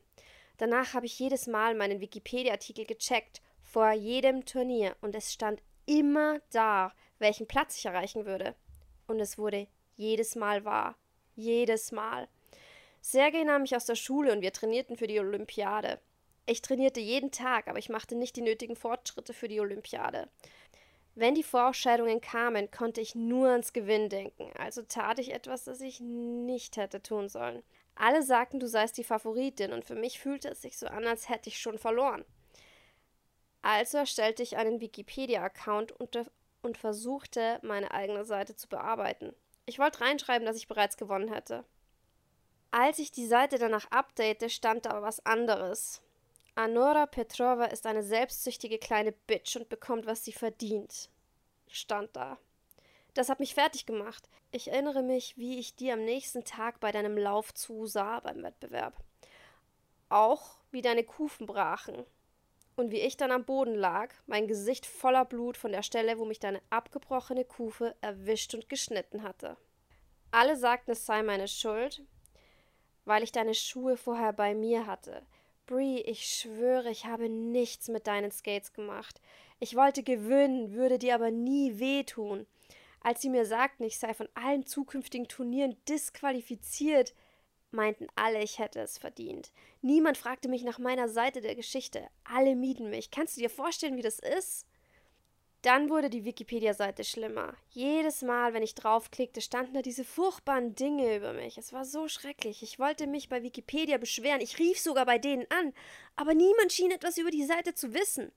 Danach 0.58 0.94
habe 0.94 1.06
ich 1.06 1.18
jedes 1.18 1.48
Mal 1.48 1.76
meinen 1.76 2.02
Wikipedia-Artikel 2.02 2.86
gecheckt, 2.86 3.42
vor 3.62 3.92
jedem 3.92 4.44
Turnier, 4.46 4.98
und 5.02 5.16
es 5.16 5.32
stand 5.32 5.62
immer 5.86 6.42
da, 6.52 6.94
welchen 7.20 7.48
Platz 7.48 7.78
ich 7.78 7.86
erreichen 7.86 8.26
würde. 8.26 8.54
Und 9.08 9.22
es 9.22 9.38
wurde 9.38 9.68
jedes 9.96 10.36
Mal 10.36 10.66
wahr. 10.66 10.98
Jedes 11.36 11.92
Mal. 11.92 12.28
Sergei 13.02 13.44
nahm 13.44 13.62
mich 13.62 13.76
aus 13.76 13.86
der 13.86 13.96
Schule 13.96 14.32
und 14.32 14.42
wir 14.42 14.54
trainierten 14.54 14.98
für 14.98 15.08
die 15.08 15.20
Olympiade. 15.20 16.00
Ich 16.46 16.62
trainierte 16.62 17.00
jeden 17.00 17.32
Tag, 17.32 17.68
aber 17.68 17.80
ich 17.80 17.90
machte 17.90 18.16
nicht 18.16 18.36
die 18.36 18.42
nötigen 18.42 18.76
Fortschritte 18.76 19.34
für 19.34 19.48
die 19.48 19.60
Olympiade. 19.60 20.30
Wenn 21.14 21.36
die 21.36 21.44
Vorausscheidungen 21.44 22.22
kamen, 22.22 22.70
konnte 22.70 23.02
ich 23.02 23.16
nur 23.16 23.50
ans 23.50 23.74
Gewinn 23.74 24.08
denken, 24.08 24.52
also 24.58 24.84
tat 24.84 25.18
ich 25.18 25.34
etwas, 25.34 25.64
das 25.64 25.82
ich 25.82 26.00
nicht 26.00 26.78
hätte 26.78 27.02
tun 27.02 27.28
sollen. 27.28 27.64
Alle 27.96 28.22
sagten, 28.22 28.60
du 28.60 28.68
seist 28.68 28.98
die 28.98 29.04
Favoritin, 29.04 29.74
und 29.74 29.84
für 29.84 29.96
mich 29.96 30.20
fühlte 30.20 30.50
es 30.50 30.62
sich 30.62 30.78
so 30.78 30.86
an, 30.86 31.08
als 31.08 31.28
hätte 31.28 31.50
ich 31.50 31.60
schon 31.60 31.80
verloren. 31.80 32.24
Also 33.64 33.98
erstellte 33.98 34.44
ich 34.44 34.58
einen 34.58 34.80
Wikipedia-Account 34.80 35.92
und, 35.92 36.32
und 36.62 36.78
versuchte, 36.78 37.60
meine 37.64 37.92
eigene 37.92 38.24
Seite 38.24 38.56
zu 38.56 38.70
bearbeiten. 38.70 39.34
Ich 39.66 39.80
wollte 39.80 40.02
reinschreiben, 40.02 40.46
dass 40.46 40.58
ich 40.58 40.68
bereits 40.68 40.98
gewonnen 40.98 41.34
hätte. 41.34 41.66
Als 42.72 43.00
ich 43.00 43.12
die 43.12 43.28
Seite 43.28 43.58
danach 43.58 43.90
update, 43.92 44.52
stand 44.52 44.86
da 44.86 45.02
was 45.02 45.26
anderes. 45.26 46.02
Anora 46.56 47.06
Petrova 47.06 47.66
ist 47.66 47.86
eine 47.86 48.04
selbstsüchtige 48.04 48.80
kleine 48.80 49.12
Bitch 49.12 49.56
und 49.56 49.70
bekommt, 49.70 50.06
was 50.06 50.26
sie 50.26 50.34
verdient. 50.34 51.10
Stand 51.70 52.16
da. 52.16 52.38
Das 53.14 53.30
hat 53.30 53.40
mich 53.40 53.54
fertig 53.54 53.86
gemacht. 53.86 54.30
Ich 54.52 54.70
erinnere 54.70 55.02
mich, 55.02 55.38
wie 55.38 55.60
ich 55.60 55.76
dir 55.76 55.94
am 55.94 56.04
nächsten 56.04 56.44
Tag 56.44 56.80
bei 56.80 56.92
deinem 56.92 57.18
Lauf 57.18 57.54
zusah 57.54 58.20
beim 58.20 58.44
Wettbewerb. 58.44 58.96
Auch 60.10 60.58
wie 60.72 60.82
deine 60.82 61.04
Kufen 61.04 61.48
brachen. 61.48 62.06
Und 62.76 62.92
wie 62.92 63.00
ich 63.00 63.18
dann 63.18 63.32
am 63.32 63.44
Boden 63.44 63.74
lag, 63.74 64.14
mein 64.28 64.48
Gesicht 64.48 64.86
voller 64.86 65.26
Blut 65.26 65.58
von 65.58 65.72
der 65.72 65.82
Stelle, 65.82 66.20
wo 66.20 66.26
mich 66.26 66.40
deine 66.40 66.62
abgebrochene 66.70 67.44
Kufe 67.44 67.96
erwischt 68.02 68.54
und 68.54 68.70
geschnitten 68.70 69.24
hatte. 69.24 69.58
Alle 70.30 70.56
sagten, 70.56 70.92
es 70.92 71.06
sei 71.06 71.24
meine 71.24 71.48
Schuld, 71.48 72.04
weil 73.08 73.24
ich 73.24 73.32
deine 73.32 73.54
Schuhe 73.54 73.96
vorher 73.96 74.34
bei 74.34 74.54
mir 74.54 74.86
hatte. 74.86 75.26
Brie, 75.66 76.02
ich 76.02 76.26
schwöre, 76.26 76.92
ich 76.92 77.06
habe 77.06 77.30
nichts 77.30 77.88
mit 77.88 78.06
deinen 78.06 78.32
Skates 78.32 78.74
gemacht. 78.74 79.22
Ich 79.60 79.76
wollte 79.76 80.04
gewinnen, 80.04 80.74
würde 80.74 81.00
dir 81.00 81.16
aber 81.16 81.32
nie 81.32 81.80
wehtun. 81.80 82.46
Als 83.02 83.22
sie 83.22 83.30
mir 83.30 83.46
sagten, 83.46 83.84
ich 83.84 83.98
sei 83.98 84.14
von 84.14 84.28
allen 84.34 84.66
zukünftigen 84.66 85.28
Turnieren 85.30 85.78
disqualifiziert, 85.88 87.14
meinten 87.72 88.08
alle, 88.16 88.44
ich 88.44 88.60
hätte 88.60 88.82
es 88.82 88.98
verdient. 88.98 89.52
Niemand 89.82 90.18
fragte 90.18 90.50
mich 90.50 90.64
nach 90.64 90.80
meiner 90.80 91.08
Seite 91.08 91.40
der 91.40 91.56
Geschichte. 91.56 92.08
Alle 92.26 92.56
mieden 92.56 92.90
mich. 92.90 93.10
Kannst 93.10 93.38
du 93.38 93.42
dir 93.42 93.50
vorstellen, 93.50 93.96
wie 93.96 94.02
das 94.02 94.20
ist? 94.20 94.66
Dann 95.64 95.90
wurde 95.90 96.10
die 96.10 96.24
Wikipedia-Seite 96.24 97.04
schlimmer. 97.04 97.56
Jedes 97.72 98.22
Mal, 98.22 98.54
wenn 98.54 98.64
ich 98.64 98.76
draufklickte, 98.76 99.42
standen 99.42 99.74
da 99.74 99.82
diese 99.82 100.04
furchtbaren 100.04 100.76
Dinge 100.76 101.16
über 101.16 101.34
mich. 101.34 101.58
Es 101.58 101.74
war 101.74 101.84
so 101.84 102.08
schrecklich. 102.08 102.62
Ich 102.62 102.78
wollte 102.80 103.08
mich 103.08 103.28
bei 103.28 103.42
Wikipedia 103.42 103.98
beschweren. 103.98 104.40
Ich 104.40 104.60
rief 104.60 104.80
sogar 104.80 105.06
bei 105.06 105.18
denen 105.18 105.46
an. 105.50 105.74
Aber 106.16 106.36
niemand 106.36 106.72
schien 106.72 106.92
etwas 106.92 107.18
über 107.18 107.32
die 107.32 107.46
Seite 107.46 107.74
zu 107.74 107.94
wissen. 107.94 108.32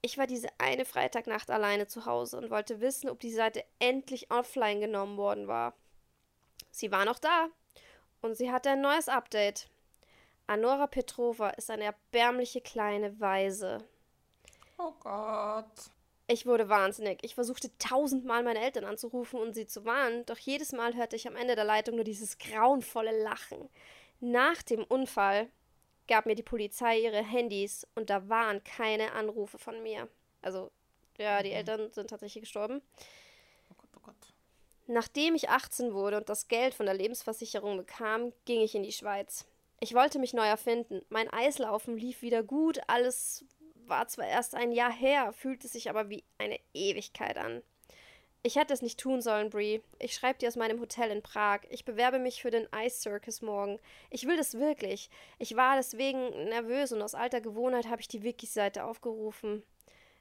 Ich 0.00 0.18
war 0.18 0.26
diese 0.26 0.48
eine 0.58 0.84
Freitagnacht 0.84 1.50
alleine 1.50 1.86
zu 1.86 2.06
Hause 2.06 2.38
und 2.38 2.50
wollte 2.50 2.80
wissen, 2.80 3.10
ob 3.10 3.20
die 3.20 3.32
Seite 3.32 3.64
endlich 3.78 4.30
offline 4.30 4.80
genommen 4.80 5.16
worden 5.16 5.48
war. 5.48 5.74
Sie 6.70 6.90
war 6.92 7.04
noch 7.04 7.18
da 7.18 7.48
und 8.22 8.36
sie 8.36 8.52
hatte 8.52 8.70
ein 8.70 8.80
neues 8.80 9.08
Update. 9.08 9.68
Anora 10.46 10.86
Petrova 10.86 11.50
ist 11.50 11.70
eine 11.70 11.84
erbärmliche 11.84 12.60
kleine 12.60 13.18
Weise. 13.20 13.78
Oh 14.78 14.92
Gott. 15.00 15.90
Ich 16.28 16.44
wurde 16.44 16.68
wahnsinnig. 16.68 17.20
Ich 17.22 17.34
versuchte 17.36 17.70
tausendmal 17.78 18.42
meine 18.42 18.60
Eltern 18.60 18.84
anzurufen 18.84 19.38
und 19.38 19.54
sie 19.54 19.66
zu 19.66 19.84
warnen, 19.84 20.26
doch 20.26 20.38
jedes 20.38 20.72
Mal 20.72 20.94
hörte 20.94 21.14
ich 21.14 21.28
am 21.28 21.36
Ende 21.36 21.54
der 21.54 21.64
Leitung 21.64 21.94
nur 21.94 22.04
dieses 22.04 22.38
grauenvolle 22.38 23.22
Lachen. 23.22 23.68
Nach 24.18 24.60
dem 24.62 24.82
Unfall 24.82 25.48
gab 26.08 26.26
mir 26.26 26.34
die 26.34 26.42
Polizei 26.42 26.98
ihre 26.98 27.22
Handys 27.22 27.86
und 27.94 28.10
da 28.10 28.28
waren 28.28 28.64
keine 28.64 29.12
Anrufe 29.12 29.58
von 29.58 29.82
mir. 29.82 30.08
Also, 30.42 30.70
ja, 31.18 31.42
die 31.42 31.50
mhm. 31.50 31.56
Eltern 31.56 31.92
sind 31.92 32.10
tatsächlich 32.10 32.42
gestorben. 32.42 32.82
Oh 33.70 33.74
Gott, 33.76 33.90
oh 33.96 34.00
Gott. 34.02 34.34
Nachdem 34.88 35.34
ich 35.34 35.48
18 35.48 35.94
wurde 35.94 36.16
und 36.16 36.28
das 36.28 36.48
Geld 36.48 36.74
von 36.74 36.86
der 36.86 36.94
Lebensversicherung 36.94 37.76
bekam, 37.76 38.32
ging 38.44 38.60
ich 38.60 38.74
in 38.74 38.82
die 38.82 38.92
Schweiz. 38.92 39.46
Ich 39.78 39.94
wollte 39.94 40.18
mich 40.18 40.32
neu 40.32 40.46
erfinden. 40.46 41.02
Mein 41.08 41.28
Eislaufen 41.30 41.96
lief 41.96 42.22
wieder 42.22 42.42
gut, 42.42 42.80
alles 42.86 43.44
war 43.88 44.08
zwar 44.08 44.26
erst 44.26 44.54
ein 44.54 44.72
Jahr 44.72 44.92
her, 44.92 45.32
fühlte 45.32 45.68
sich 45.68 45.90
aber 45.90 46.08
wie 46.08 46.24
eine 46.38 46.58
Ewigkeit 46.74 47.38
an. 47.38 47.62
Ich 48.42 48.54
hätte 48.54 48.72
es 48.72 48.80
nicht 48.80 49.00
tun 49.00 49.22
sollen, 49.22 49.50
Brie. 49.50 49.82
Ich 49.98 50.14
schreibe 50.14 50.38
dir 50.38 50.46
aus 50.46 50.54
meinem 50.54 50.78
Hotel 50.78 51.10
in 51.10 51.20
Prag. 51.20 51.62
Ich 51.68 51.84
bewerbe 51.84 52.20
mich 52.20 52.40
für 52.40 52.52
den 52.52 52.68
Ice 52.72 53.00
Circus 53.00 53.42
morgen. 53.42 53.80
Ich 54.08 54.28
will 54.28 54.36
das 54.36 54.54
wirklich. 54.54 55.10
Ich 55.40 55.56
war 55.56 55.74
deswegen 55.74 56.28
nervös 56.48 56.92
und 56.92 57.02
aus 57.02 57.16
alter 57.16 57.40
Gewohnheit 57.40 57.88
habe 57.88 58.00
ich 58.00 58.06
die 58.06 58.22
Wiki-Seite 58.22 58.84
aufgerufen. 58.84 59.64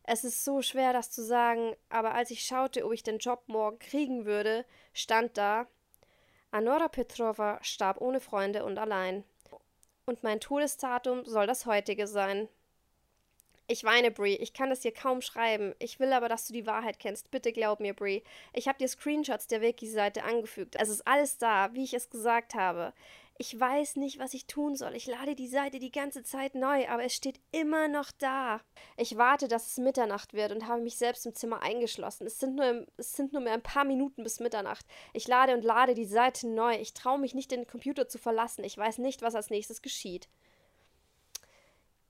Es 0.02 0.24
ist 0.24 0.44
so 0.44 0.64
schwer, 0.64 0.92
das 0.92 1.12
zu 1.12 1.24
sagen, 1.24 1.76
aber 1.90 2.16
als 2.16 2.32
ich 2.32 2.44
schaute, 2.46 2.84
ob 2.86 2.94
ich 2.94 3.04
den 3.04 3.20
Job 3.20 3.44
morgen 3.46 3.78
kriegen 3.78 4.26
würde, 4.26 4.66
stand 4.94 5.38
da: 5.38 5.68
Anora 6.50 6.88
Petrova 6.88 7.60
starb 7.64 8.02
ohne 8.02 8.20
Freunde 8.20 8.66
und 8.66 8.80
allein. 8.80 9.24
Und 10.08 10.24
mein 10.24 10.40
Todesdatum 10.40 11.26
soll 11.26 11.46
das 11.46 11.68
heutige 11.68 12.08
sein. 12.08 12.48
Ich 13.68 13.84
weine, 13.84 14.12
Brie. 14.12 14.36
Ich 14.36 14.54
kann 14.54 14.70
das 14.70 14.82
dir 14.82 14.94
kaum 14.94 15.22
schreiben. 15.22 15.74
Ich 15.80 16.00
will 16.00 16.14
aber, 16.14 16.30
dass 16.30 16.46
du 16.46 16.54
die 16.54 16.68
Wahrheit 16.68 17.00
kennst. 17.00 17.32
Bitte 17.32 17.52
glaub 17.52 17.80
mir, 17.80 17.96
Brie. 17.96 18.24
Ich 18.54 18.68
habe 18.68 18.78
dir 18.78 18.88
Screenshots 18.88 19.48
der 19.48 19.62
Wiki-Seite 19.62 20.24
angefügt. 20.24 20.76
Es 20.80 20.90
ist 20.90 21.08
alles 21.08 21.40
da, 21.40 21.74
wie 21.74 21.84
ich 21.84 21.96
es 21.96 22.12
gesagt 22.12 22.54
habe. 22.54 22.94
Ich 23.38 23.60
weiß 23.60 23.98
nicht, 23.98 24.20
was 24.20 24.34
ich 24.34 24.46
tun 24.46 24.76
soll. 24.76 24.96
Ich 24.96 25.08
lade 25.08 25.36
die 25.36 25.48
Seite 25.48 25.80
die 25.80 25.92
ganze 25.92 26.24
Zeit 26.24 26.56
neu, 26.56 26.88
aber 26.88 27.04
es 27.04 27.14
steht 27.14 27.42
immer 27.52 27.90
noch 27.90 28.12
da. 28.12 28.62
Ich 28.96 29.18
warte, 29.18 29.50
dass 29.50 29.68
es 29.68 29.78
Mitternacht 29.78 30.34
wird 30.34 30.54
und 30.54 30.68
habe 30.68 30.82
mich 30.82 30.96
selbst 30.96 31.26
im 31.26 31.34
Zimmer 31.34 31.62
eingeschlossen. 31.62 32.28
Es 32.28 32.40
sind 32.40 32.56
nur, 32.56 32.86
es 32.98 33.14
sind 33.14 33.34
nur 33.34 33.42
mehr 33.42 33.54
ein 33.54 33.64
paar 33.64 33.84
Minuten 33.84 34.24
bis 34.24 34.40
Mitternacht. 34.40 34.86
Ich 35.12 35.28
lade 35.28 35.54
und 35.54 35.66
lade 35.66 35.96
die 35.96 36.06
Seite 36.06 36.48
neu. 36.48 36.76
Ich 36.76 36.94
traue 36.94 37.20
mich 37.20 37.34
nicht, 37.34 37.52
den 37.52 37.68
Computer 37.68 38.08
zu 38.08 38.20
verlassen. 38.20 38.64
Ich 38.64 38.78
weiß 38.78 39.00
nicht, 39.00 39.24
was 39.24 39.36
als 39.36 39.50
nächstes 39.50 39.82
geschieht. 39.82 40.30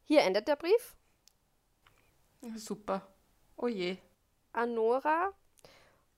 Hier 0.04 0.22
endet 0.22 0.48
der 0.48 0.58
Brief. 0.58 0.96
Super. 2.54 3.02
Oh 3.58 3.68
je. 3.68 3.98
Anora 4.54 5.34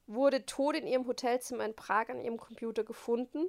wurde 0.08 0.46
tot 0.46 0.76
in 0.76 0.88
ihrem 0.88 1.08
Hotelzimmer 1.08 1.66
in 1.66 1.76
Prag 1.76 2.10
an 2.10 2.22
ihrem 2.22 2.38
Computer 2.38 2.84
gefunden. 2.84 3.48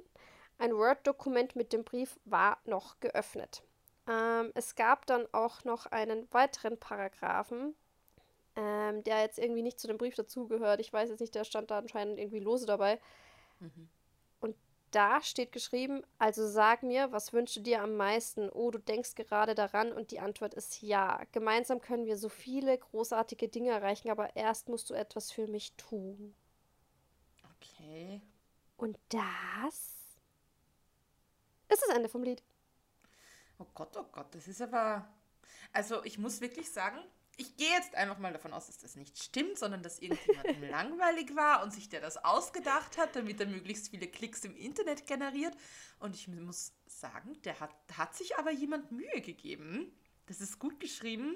Ein 0.57 0.75
Word-Dokument 0.75 1.55
mit 1.55 1.73
dem 1.73 1.83
Brief 1.83 2.19
war 2.25 2.57
noch 2.65 2.99
geöffnet. 2.99 3.63
Ähm, 4.07 4.51
es 4.55 4.75
gab 4.75 5.05
dann 5.05 5.25
auch 5.31 5.63
noch 5.63 5.85
einen 5.85 6.27
weiteren 6.31 6.77
Paragraphen, 6.77 7.75
ähm, 8.55 9.03
der 9.03 9.21
jetzt 9.21 9.39
irgendwie 9.39 9.61
nicht 9.61 9.79
zu 9.79 9.87
dem 9.87 9.97
Brief 9.97 10.15
dazugehört. 10.15 10.79
Ich 10.79 10.91
weiß 10.91 11.09
jetzt 11.09 11.21
nicht, 11.21 11.35
der 11.35 11.45
stand 11.45 11.71
da 11.71 11.77
anscheinend 11.77 12.19
irgendwie 12.19 12.39
lose 12.39 12.65
dabei. 12.65 12.99
Mhm 13.59 13.89
da 14.91 15.21
steht 15.21 15.51
geschrieben, 15.51 16.03
also 16.17 16.47
sag 16.47 16.83
mir, 16.83 17.11
was 17.11 17.33
wünschst 17.33 17.57
du 17.57 17.61
dir 17.61 17.81
am 17.81 17.95
meisten? 17.95 18.49
Oh, 18.49 18.71
du 18.71 18.79
denkst 18.79 19.15
gerade 19.15 19.55
daran 19.55 19.91
und 19.91 20.11
die 20.11 20.19
Antwort 20.19 20.53
ist 20.53 20.81
ja. 20.81 21.21
Gemeinsam 21.31 21.81
können 21.81 22.05
wir 22.05 22.17
so 22.17 22.29
viele 22.29 22.77
großartige 22.77 23.47
Dinge 23.47 23.71
erreichen, 23.71 24.09
aber 24.09 24.35
erst 24.35 24.69
musst 24.69 24.89
du 24.89 24.93
etwas 24.93 25.31
für 25.31 25.47
mich 25.47 25.73
tun. 25.73 26.35
Okay. 27.55 28.21
Und 28.77 28.97
das 29.09 29.99
ist 31.69 31.83
das 31.87 31.95
Ende 31.95 32.09
vom 32.09 32.23
Lied. 32.23 32.41
Oh 33.57 33.67
Gott, 33.73 33.95
oh 33.97 34.05
Gott, 34.11 34.33
das 34.33 34.47
ist 34.47 34.61
aber. 34.61 35.07
Also, 35.73 36.03
ich 36.03 36.17
muss 36.17 36.41
wirklich 36.41 36.71
sagen, 36.71 36.99
ich 37.39 37.55
gehe 37.55 37.69
jetzt 37.69 37.95
einfach 37.95 38.17
mal 38.19 38.33
davon 38.33 38.51
aus, 38.51 38.67
dass 38.67 38.79
das 38.79 38.97
nicht 38.97 39.17
stimmt, 39.23 39.57
sondern 39.57 39.81
dass 39.81 39.99
irgendjemand 39.99 40.59
langweilig 40.69 41.35
war 41.35 41.63
und 41.63 41.73
sich 41.73 41.87
der 41.87 42.01
das 42.01 42.17
ausgedacht 42.17 42.97
hat, 42.97 43.15
damit 43.15 43.39
er 43.39 43.47
möglichst 43.47 43.89
viele 43.89 44.07
Klicks 44.07 44.43
im 44.43 44.55
Internet 44.57 45.07
generiert. 45.07 45.55
Und 45.99 46.15
ich 46.15 46.27
muss 46.27 46.73
sagen, 46.85 47.41
der 47.43 47.59
hat, 47.61 47.71
hat 47.97 48.13
sich 48.15 48.37
aber 48.37 48.51
jemand 48.51 48.91
Mühe 48.91 49.21
gegeben. 49.21 49.91
Das 50.25 50.41
ist 50.41 50.59
gut 50.59 50.79
geschrieben 50.81 51.35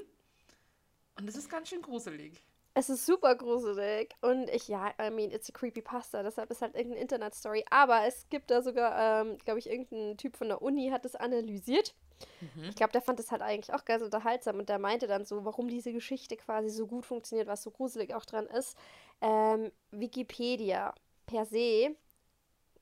und 1.16 1.26
das 1.26 1.38
ist 1.38 1.50
ganz 1.50 1.70
schön 1.70 1.82
gruselig. 1.82 2.44
Es 2.76 2.90
ist 2.90 3.06
super 3.06 3.36
gruselig 3.36 4.14
und 4.22 4.50
ich, 4.50 4.68
ja, 4.68 4.94
I 5.00 5.10
mean, 5.10 5.32
it's 5.32 5.50
a 5.50 5.54
creepy 5.54 5.82
pasta, 5.82 6.22
deshalb 6.22 6.52
ist 6.52 6.62
halt 6.62 6.76
irgendeine 6.76 7.02
Internet-Story. 7.02 7.64
Aber 7.70 8.06
es 8.06 8.28
gibt 8.30 8.52
da 8.52 8.62
sogar, 8.62 9.22
ähm, 9.22 9.38
glaube 9.38 9.60
ich, 9.60 9.70
irgendein 9.70 10.18
Typ 10.18 10.36
von 10.36 10.50
der 10.50 10.62
Uni 10.62 10.90
hat 10.90 11.06
es 11.06 11.16
analysiert 11.16 11.96
Mhm. 12.42 12.70
Ich 12.70 12.76
glaube, 12.76 12.92
der 12.92 13.02
fand 13.02 13.20
das 13.20 13.32
halt 13.32 13.42
eigentlich 13.42 13.74
auch 13.74 13.86
ganz 13.86 14.04
unterhaltsam 14.04 14.60
und 14.60 14.70
der 14.70 14.80
meinte 14.80 15.08
dann 15.08 15.26
so, 15.26 15.46
warum 15.46 15.68
diese 15.68 15.94
Geschichte 15.94 16.38
quasi 16.38 16.70
so 16.70 16.88
gut 16.88 17.06
funktioniert, 17.06 17.48
was 17.48 17.64
so 17.64 17.72
gruselig 17.72 18.14
auch 18.14 18.26
dran 18.26 18.48
ist. 18.48 18.78
Ähm, 19.22 19.72
Wikipedia 19.92 20.94
per 21.26 21.46
se 21.46 21.96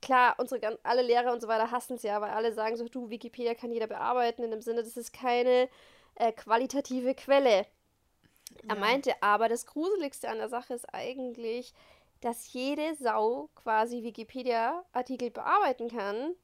klar, 0.01 0.35
unsere 0.39 0.79
alle 0.83 1.03
Lehrer 1.03 1.31
und 1.31 1.41
so 1.41 1.47
weiter 1.47 1.71
hassen 1.71 1.95
es 1.95 2.03
ja, 2.03 2.19
weil 2.21 2.31
alle 2.31 2.53
sagen 2.53 2.75
so, 2.75 2.87
du, 2.87 3.09
Wikipedia 3.09 3.53
kann 3.53 3.71
jeder 3.71 3.87
bearbeiten, 3.87 4.43
in 4.43 4.51
dem 4.51 4.61
Sinne, 4.61 4.83
das 4.83 4.97
ist 4.97 5.13
keine 5.13 5.69
äh, 6.15 6.31
qualitative 6.31 7.15
Quelle. 7.15 7.65
Ja. 8.63 8.69
Er 8.69 8.75
meinte 8.75 9.13
aber, 9.21 9.47
das 9.47 9.65
Gruseligste 9.65 10.29
an 10.29 10.39
der 10.39 10.49
Sache 10.49 10.73
ist 10.73 10.93
eigentlich, 10.93 11.73
dass 12.19 12.51
jede 12.53 12.95
Sau 12.95 13.49
quasi 13.55 14.03
Wikipedia-Artikel 14.03 15.31
bearbeiten 15.31 15.89
kann. 15.89 16.35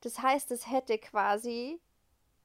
Das 0.00 0.20
heißt, 0.20 0.50
es 0.50 0.70
hätte 0.70 0.98
quasi 0.98 1.78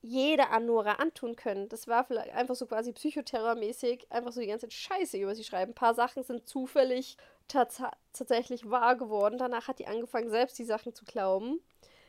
jeder 0.06 0.52
Anora 0.52 0.94
antun 0.94 1.36
können. 1.36 1.68
Das 1.70 1.88
war 1.88 2.04
vielleicht 2.04 2.32
einfach 2.34 2.56
so 2.56 2.68
quasi 2.68 2.94
psychoterrormäßig, 2.94 4.12
einfach 4.12 4.32
so 4.32 4.40
die 4.40 4.48
ganze 4.48 4.70
Scheiße 4.70 5.18
über 5.18 5.34
sie 5.34 5.44
schreiben. 5.44 5.72
Ein 5.72 5.76
paar 5.76 5.96
Sachen 5.96 6.24
sind 6.24 6.48
zufällig 6.48 7.18
tats 7.48 7.82
tatsächlich 8.14 8.70
wahr 8.70 8.96
geworden. 8.96 9.38
Danach 9.38 9.68
hat 9.68 9.80
die 9.80 9.88
angefangen, 9.88 10.30
selbst 10.30 10.60
die 10.60 10.64
Sachen 10.64 10.94
zu 10.94 11.06
glauben 11.06 11.60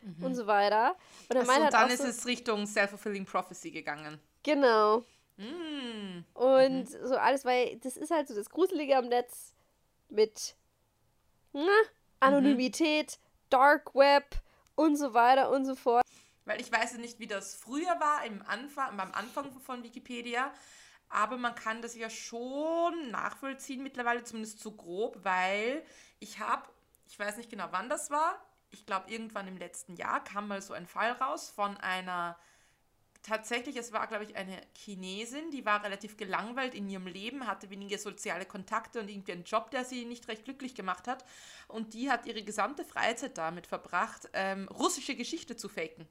mhm. 0.03 0.25
und 0.25 0.35
so 0.35 0.47
weiter. 0.47 0.95
Und, 1.31 1.39
Achso, 1.39 1.63
und 1.63 1.73
dann 1.73 1.91
ist 1.91 2.03
so, 2.03 2.09
es 2.09 2.27
Richtung 2.27 2.67
Self-Fulfilling 2.67 3.25
Prophecy 3.25 3.71
gegangen. 3.71 4.21
Genau. 4.43 5.03
Mm. 5.39 6.25
Und 6.35 6.91
mhm. 6.91 7.07
so 7.07 7.17
alles, 7.17 7.45
weil 7.45 7.77
das 7.79 7.97
ist 7.97 8.11
halt 8.11 8.29
so 8.29 8.35
das 8.35 8.51
Gruselige 8.51 8.97
am 8.97 9.09
Netz 9.09 9.55
mit 10.09 10.55
na, 11.53 11.67
Anonymität, 12.21 13.19
mhm. 13.19 13.47
Dark 13.51 13.95
Web 13.95 14.37
und 14.75 14.97
so 14.97 15.15
weiter 15.15 15.51
und 15.51 15.65
so 15.65 15.75
fort. 15.75 16.05
Weil 16.47 16.61
ich 16.61 16.73
weiß 16.73 16.95
nicht, 16.95 17.19
wie 17.19 17.27
das 17.27 17.55
früher 17.55 18.01
war, 18.01 18.25
im 18.25 18.41
Anfang, 18.47 18.97
beim 18.97 19.13
Anfang 19.13 19.53
von 19.61 19.83
Wikipedia. 19.83 20.53
Aber 21.09 21.37
man 21.37 21.55
kann 21.55 21.83
das 21.83 21.95
ja 21.95 22.09
schon 22.09 23.11
nachvollziehen, 23.11 23.83
mittlerweile 23.83 24.25
zumindest 24.25 24.61
so 24.61 24.73
grob, 24.73 25.19
weil 25.23 25.85
ich 26.19 26.41
habe, 26.41 26.69
ich 27.07 27.19
weiß 27.19 27.37
nicht 27.37 27.51
genau, 27.51 27.69
wann 27.71 27.89
das 27.89 28.11
war, 28.11 28.43
ich 28.71 28.87
glaube 28.87 29.11
irgendwann 29.11 29.47
im 29.47 29.57
letzten 29.57 29.95
Jahr 29.97 30.23
kam 30.25 30.49
mal 30.49 30.63
so 30.63 30.73
ein 30.73 30.87
Fall 30.87 31.13
raus 31.13 31.51
von 31.51 31.77
einer 31.77 32.37
tatsächlich, 33.27 33.77
es 33.77 33.93
war, 33.93 34.07
glaube 34.07 34.25
ich, 34.25 34.37
eine 34.37 34.61
Chinesin, 34.77 35.51
die 35.51 35.65
war 35.65 35.83
relativ 35.83 36.17
gelangweilt 36.17 36.75
in 36.75 36.89
ihrem 36.89 37.07
Leben, 37.07 37.47
hatte 37.47 37.71
wenige 37.71 37.99
soziale 37.99 38.47
Kontakte 38.47 39.01
und 39.01 39.11
irgendwie 39.11 39.33
einen 39.33 39.45
Job, 39.45 39.71
der 39.71 39.85
sie 39.85 40.05
nicht 40.05 40.29
recht 40.29 40.45
glücklich 40.45 40.75
gemacht 40.75 41.09
hat. 41.09 41.25
Und 41.69 41.95
die 41.95 42.11
hat 42.11 42.27
ihre 42.27 42.43
gesamte 42.43 42.85
Freizeit 42.85 43.37
damit 43.37 43.67
verbracht, 43.67 44.29
ähm, 44.33 44.69
russische 44.69 45.17
Geschichte 45.17 45.57
zu 45.57 45.69
faken. 45.69 46.07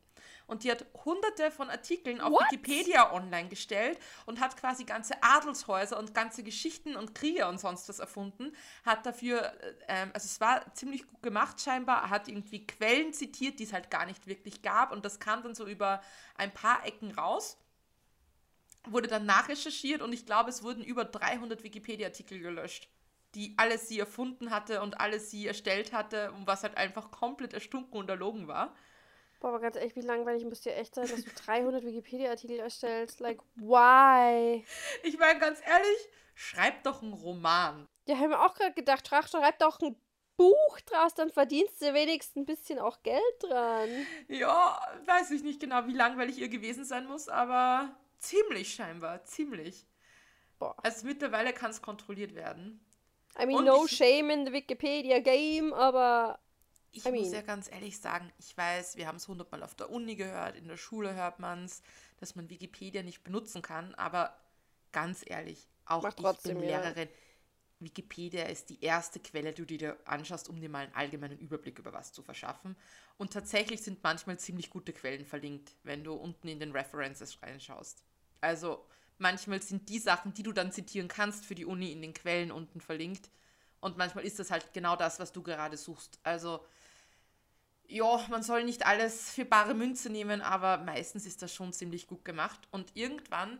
Und 0.48 0.64
die 0.64 0.72
hat 0.72 0.86
hunderte 1.06 1.50
von 1.50 1.70
Artikeln 1.70 2.22
auf 2.22 2.32
What? 2.32 2.52
Wikipedia 2.52 3.12
online 3.14 3.50
gestellt 3.50 4.00
und 4.26 4.40
hat 4.40 4.58
quasi 4.58 4.84
ganze 4.84 5.16
Adelshäuser 5.22 5.98
und 5.98 6.14
ganze 6.14 6.44
Geschichten 6.44 6.96
und 6.96 7.16
Kriege 7.16 7.48
und 7.48 7.60
sonst 7.60 7.90
was 7.90 8.00
erfunden. 8.00 8.56
Hat 8.86 9.06
dafür, 9.06 9.42
äh, 9.62 9.74
ähm, 9.88 10.12
also 10.14 10.26
es 10.26 10.40
war 10.40 10.74
ziemlich 10.76 11.08
gut 11.08 11.24
gemacht 11.24 11.60
scheinbar, 11.62 12.10
hat 12.10 12.28
irgendwie 12.28 12.66
Quellen 12.66 13.12
zitiert, 13.14 13.60
die 13.60 13.64
es 13.64 13.74
halt 13.74 13.90
gar 13.90 14.06
nicht 14.06 14.28
wirklich 14.28 14.62
gab. 14.62 14.92
Und 14.92 15.04
das 15.04 15.20
kam 15.20 15.42
dann 15.42 15.56
so 15.56 15.66
über 15.66 16.02
ein 16.36 16.54
paar 16.54 16.86
Ecken 16.86 17.12
raus. 17.12 17.58
Wurde 18.88 19.08
dann 19.08 19.26
nachrecherchiert 19.26 20.04
und 20.04 20.14
ich 20.14 20.28
glaube, 20.28 20.52
es 20.52 20.62
wurden 20.62 20.84
über 20.84 21.06
300 21.06 21.64
Wikipedia-Artikel 21.64 22.38
gelöscht, 22.38 22.88
die 23.34 23.56
alles 23.58 23.88
sie 23.88 24.00
erfunden 24.00 24.52
hatte 24.52 24.84
und 24.84 25.00
alles 25.00 25.32
sie 25.32 25.48
erstellt 25.48 25.92
hatte 25.92 26.32
und 26.34 26.46
was 26.46 26.62
halt 26.62 26.78
einfach 26.78 27.10
komplett 27.10 27.54
erstunken 27.54 27.98
und 27.98 28.08
erlogen 28.12 28.48
war. 28.48 28.76
Boah, 29.40 29.50
aber 29.50 29.60
ganz 29.60 29.76
ehrlich, 29.76 29.96
wie 29.96 30.02
langweilig 30.02 30.46
muss 30.46 30.62
dir 30.62 30.76
echt 30.76 30.96
sein, 30.96 31.08
dass 31.08 31.24
du 31.24 31.32
300 31.46 31.84
Wikipedia-Artikel 31.84 32.60
erstellst? 32.60 33.20
Like, 33.20 33.40
why? 33.56 34.64
Ich 35.04 35.18
meine, 35.18 35.40
ganz 35.40 35.60
ehrlich, 35.66 36.10
schreib 36.34 36.84
doch 36.84 37.02
einen 37.02 37.14
Roman. 37.14 37.88
Ja, 38.08 38.18
haben 38.18 38.30
wir 38.30 38.46
auch 38.46 38.54
gerade 38.54 38.74
gedacht, 38.74 39.08
schreib 39.08 39.60
doch 39.60 39.80
ein 39.82 39.96
Buch 40.38 40.80
draus, 40.86 41.14
dann 41.14 41.30
verdienst 41.30 41.82
du 41.82 41.94
wenigstens 41.94 42.36
ein 42.36 42.46
bisschen 42.46 42.80
auch 42.80 43.02
Geld 43.04 43.22
dran. 43.40 43.90
Ja, 44.28 44.80
weiß 45.06 45.32
ich 45.32 45.44
nicht 45.44 45.60
genau, 45.60 45.86
wie 45.88 45.94
langweilig 45.94 46.38
ihr 46.38 46.50
gewesen 46.50 46.84
sein 46.84 47.06
muss, 47.08 47.30
aber 47.30 47.96
ziemlich 48.20 48.74
scheinbar, 48.74 49.24
ziemlich. 49.24 49.86
Boah. 50.60 50.76
Also 50.84 51.06
mittlerweile 51.08 51.54
kann 51.54 51.72
es 51.72 51.82
kontrolliert 51.82 52.36
werden. 52.36 52.82
I 53.40 53.46
mean, 53.46 53.58
Und 53.58 53.66
no 53.66 53.88
shame 53.88 54.30
in 54.30 54.46
the 54.46 54.54
Wikipedia 54.54 55.20
game, 55.20 55.74
aber 55.74 56.40
Ich 56.96 57.06
I 57.06 57.12
muss 57.12 57.32
mean- 57.32 57.34
ja 57.34 57.42
ganz 57.42 57.70
ehrlich 57.70 58.00
sagen, 58.00 58.32
ich 58.40 58.56
weiß, 58.58 58.96
wir 58.96 59.08
haben 59.08 59.18
es 59.18 59.28
hundertmal 59.28 59.64
auf 59.64 59.76
der 59.76 59.90
Uni 59.90 60.16
gehört, 60.16 60.56
in 60.56 60.68
der 60.68 60.78
Schule 60.78 61.14
hört 61.14 61.40
man 61.40 61.66
es, 61.66 61.82
dass 62.18 62.36
man 62.36 62.50
Wikipedia 62.50 63.04
nicht 63.04 63.24
benutzen 63.24 63.62
kann, 63.62 63.94
aber 63.96 64.36
ganz 64.94 65.24
ehrlich, 65.26 65.68
auch 65.86 66.04
Mach 66.04 66.14
ich 66.16 66.16
trotzdem, 66.22 66.58
bin 66.60 66.70
ja. 66.70 66.80
Lehrerin. 66.80 67.10
Wikipedia 67.80 68.46
ist 68.46 68.70
die 68.70 68.82
erste 68.82 69.20
Quelle, 69.20 69.52
die 69.54 69.62
du 69.62 69.78
dir 69.78 69.98
anschaust, 70.06 70.50
um 70.50 70.60
dir 70.62 70.70
mal 70.70 70.86
einen 70.86 70.96
allgemeinen 70.96 71.38
Überblick 71.38 71.78
über 71.80 71.92
was 71.94 72.14
zu 72.14 72.24
verschaffen. 72.24 72.76
Und 73.18 73.34
tatsächlich 73.34 73.82
sind 73.84 74.02
manchmal 74.02 74.40
ziemlich 74.40 74.70
gute 74.70 74.94
Quellen 74.94 75.26
verlinkt, 75.26 75.76
wenn 75.84 76.04
du 76.04 76.14
unten 76.14 76.48
in 76.48 76.60
den 76.62 76.72
References 76.72 77.42
reinschaust. 77.44 78.04
Also 78.42 78.86
manchmal 79.18 79.62
sind 79.62 79.90
die 79.90 80.00
Sachen, 80.00 80.34
die 80.34 80.44
du 80.44 80.54
dann 80.54 80.72
zitieren 80.72 81.10
kannst 81.10 81.46
für 81.46 81.56
die 81.56 81.66
Uni 81.66 81.92
in 81.92 82.02
den 82.02 82.14
Quellen 82.14 82.52
unten 82.52 82.80
verlinkt. 82.80 83.30
Und 83.82 83.98
manchmal 83.98 84.24
ist 84.26 84.40
das 84.40 84.52
halt 84.52 84.74
genau 84.74 84.96
das, 84.96 85.20
was 85.20 85.34
du 85.34 85.44
gerade 85.44 85.78
suchst. 85.78 86.20
Also 86.24 86.66
ja, 87.88 88.26
man 88.30 88.44
soll 88.44 88.64
nicht 88.64 88.86
alles 88.86 89.32
für 89.32 89.46
bare 89.46 89.74
Münze 89.74 90.10
nehmen, 90.10 90.42
aber 90.42 90.78
meistens 90.78 91.26
ist 91.26 91.42
das 91.42 91.54
schon 91.54 91.74
ziemlich 91.74 92.08
gut 92.08 92.26
gemacht. 92.26 92.60
Und 92.72 92.96
irgendwann, 92.96 93.60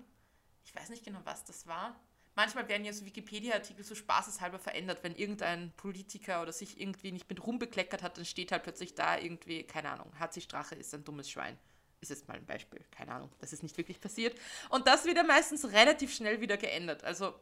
ich 0.64 0.76
weiß 0.76 0.90
nicht 0.90 1.06
genau, 1.06 1.20
was 1.24 1.44
das 1.46 1.68
war, 1.68 2.00
manchmal 2.36 2.68
werden 2.68 2.86
ja 2.86 2.94
so 2.94 3.06
Wikipedia-Artikel 3.06 3.84
so 3.84 3.96
spaßeshalber 3.96 4.60
verändert, 4.60 5.00
wenn 5.04 5.16
irgendein 5.16 5.72
Politiker 5.78 6.42
oder 6.42 6.52
sich 6.52 6.80
irgendwie 6.80 7.12
nicht 7.12 7.30
mit 7.30 7.46
Ruhm 7.46 7.60
bekleckert 7.60 8.04
hat, 8.04 8.18
dann 8.18 8.26
steht 8.26 8.52
halt 8.52 8.64
plötzlich 8.64 8.96
da 8.96 9.18
irgendwie, 9.18 9.64
keine 9.64 9.90
Ahnung, 9.90 10.12
Hatzi 10.20 10.42
Strache 10.42 10.76
ist 10.76 10.94
ein 10.94 11.04
dummes 11.04 11.30
Schwein. 11.30 11.58
Ist 12.02 12.10
jetzt 12.10 12.28
mal 12.28 12.36
ein 12.36 12.46
Beispiel, 12.46 12.84
keine 12.92 13.14
Ahnung, 13.14 13.32
das 13.40 13.54
ist 13.54 13.64
nicht 13.64 13.78
wirklich 13.78 14.00
passiert. 14.00 14.38
Und 14.70 14.86
das 14.86 15.06
wird 15.06 15.18
ja 15.18 15.24
meistens 15.24 15.72
relativ 15.72 16.14
schnell 16.14 16.42
wieder 16.42 16.58
geändert. 16.58 17.04
Also 17.04 17.34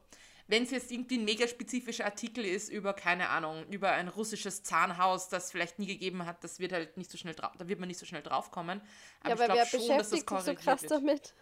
wenn 0.48 0.64
es 0.64 0.72
jetzt 0.72 0.92
irgendwie 0.92 1.18
ein 1.18 1.26
mega 1.26 1.48
spezifischer 1.48 2.06
Artikel 2.06 2.46
ist 2.46 2.70
über, 2.70 2.94
keine 2.94 3.30
Ahnung, 3.30 3.66
über 3.70 3.92
ein 3.92 4.08
russisches 4.08 4.64
Zahnhaus, 4.64 5.30
das 5.30 5.52
vielleicht 5.52 5.80
nie 5.80 5.88
gegeben 5.88 6.26
hat, 6.26 6.44
das 6.44 6.60
wird 6.60 6.74
halt 6.74 6.98
nicht 6.98 7.10
so 7.10 7.18
schnell 7.18 7.34
drauf, 7.36 7.52
da 7.58 7.68
wird 7.68 7.80
man 7.80 7.88
nicht 7.88 8.00
so 8.00 8.06
schnell 8.06 8.22
draufkommen. 8.24 8.82
Aber 9.22 9.30
ja, 9.30 9.36
ich 9.36 9.38
glaube 9.38 9.54
wer 9.54 9.66
schon, 9.66 9.98
dass 9.98 10.10
das 10.10 10.10
beschäftigt 10.10 10.10
sich 10.10 10.20
so 10.20 10.26
korrigiert 10.26 10.60
krass 10.60 10.82
wird. 10.82 10.92
damit? 10.92 11.34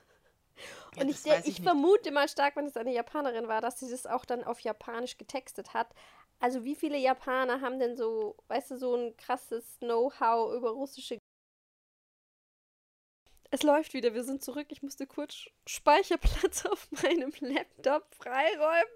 Ja, 0.96 1.02
Und 1.04 1.10
ich, 1.10 1.24
der, 1.24 1.38
weiß 1.38 1.48
ich, 1.48 1.60
nicht. 1.60 1.64
vermute 1.64 2.12
mal 2.12 2.28
stark, 2.28 2.56
wenn 2.56 2.66
es 2.66 2.78
eine 2.78 2.94
Japanerin 2.94 3.48
war, 3.48 3.62
dass 3.62 3.80
sie 3.80 3.90
das 3.90 4.06
auch 4.06 4.26
dann 4.26 4.44
auf 4.44 4.60
Japanisch 4.60 5.18
getextet 5.18 5.74
hat. 5.74 5.94
Also 6.40 6.64
wie 6.64 6.76
viele 6.76 6.98
Japaner 6.98 7.62
haben 7.62 7.80
denn 7.80 7.96
so, 7.96 8.36
weißt 8.48 8.72
du, 8.72 8.78
so 8.78 8.96
ein 8.96 9.16
krasses 9.18 9.78
Know-how 9.80 10.54
über 10.56 10.72
russische... 10.72 11.18
Es 13.54 13.64
läuft 13.64 13.94
wieder, 13.94 14.14
wir 14.14 14.24
sind 14.24 14.42
zurück. 14.42 14.68
Ich 14.70 14.82
musste 14.82 15.06
kurz 15.06 15.46
Speicherplatz 15.68 16.66
auf 16.72 16.88
meinem 17.04 17.34
Laptop 17.42 18.08
freiräumen. 18.16 18.94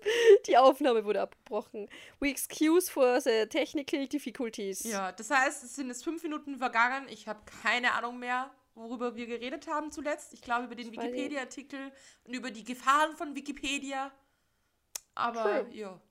Die 0.48 0.58
Aufnahme 0.58 1.04
wurde 1.04 1.22
abgebrochen. 1.22 1.90
We 2.22 2.30
excuse 2.30 2.90
for 2.90 3.20
the 3.20 3.48
technical 3.48 4.08
difficulties. 4.08 4.86
Ja, 4.86 5.12
das 5.12 5.30
heißt, 5.30 5.66
es 5.66 5.76
sind 5.76 5.90
jetzt 5.90 6.06
fünf 6.06 6.24
Minuten 6.24 6.58
vergangen. 6.58 7.10
Ich 7.10 7.28
habe 7.28 7.42
keine 7.64 7.92
Ahnung 7.94 8.18
mehr, 8.18 8.50
worüber 8.76 9.18
wir 9.18 9.28
geredet 9.28 9.68
haben 9.68 9.92
zuletzt. 9.92 10.34
Ich 10.34 10.42
glaube 10.42 10.66
über 10.66 10.76
den. 10.76 10.90
Wikipedia-Artikel 10.90 11.92
und 12.24 12.34
über 12.34 12.50
die 12.50 12.64
Gefahren 12.64 13.14
von 13.18 13.36
Wikipedia. 13.36 14.10
Aber 15.16 15.66
True. 15.66 15.76
ja, 15.76 16.02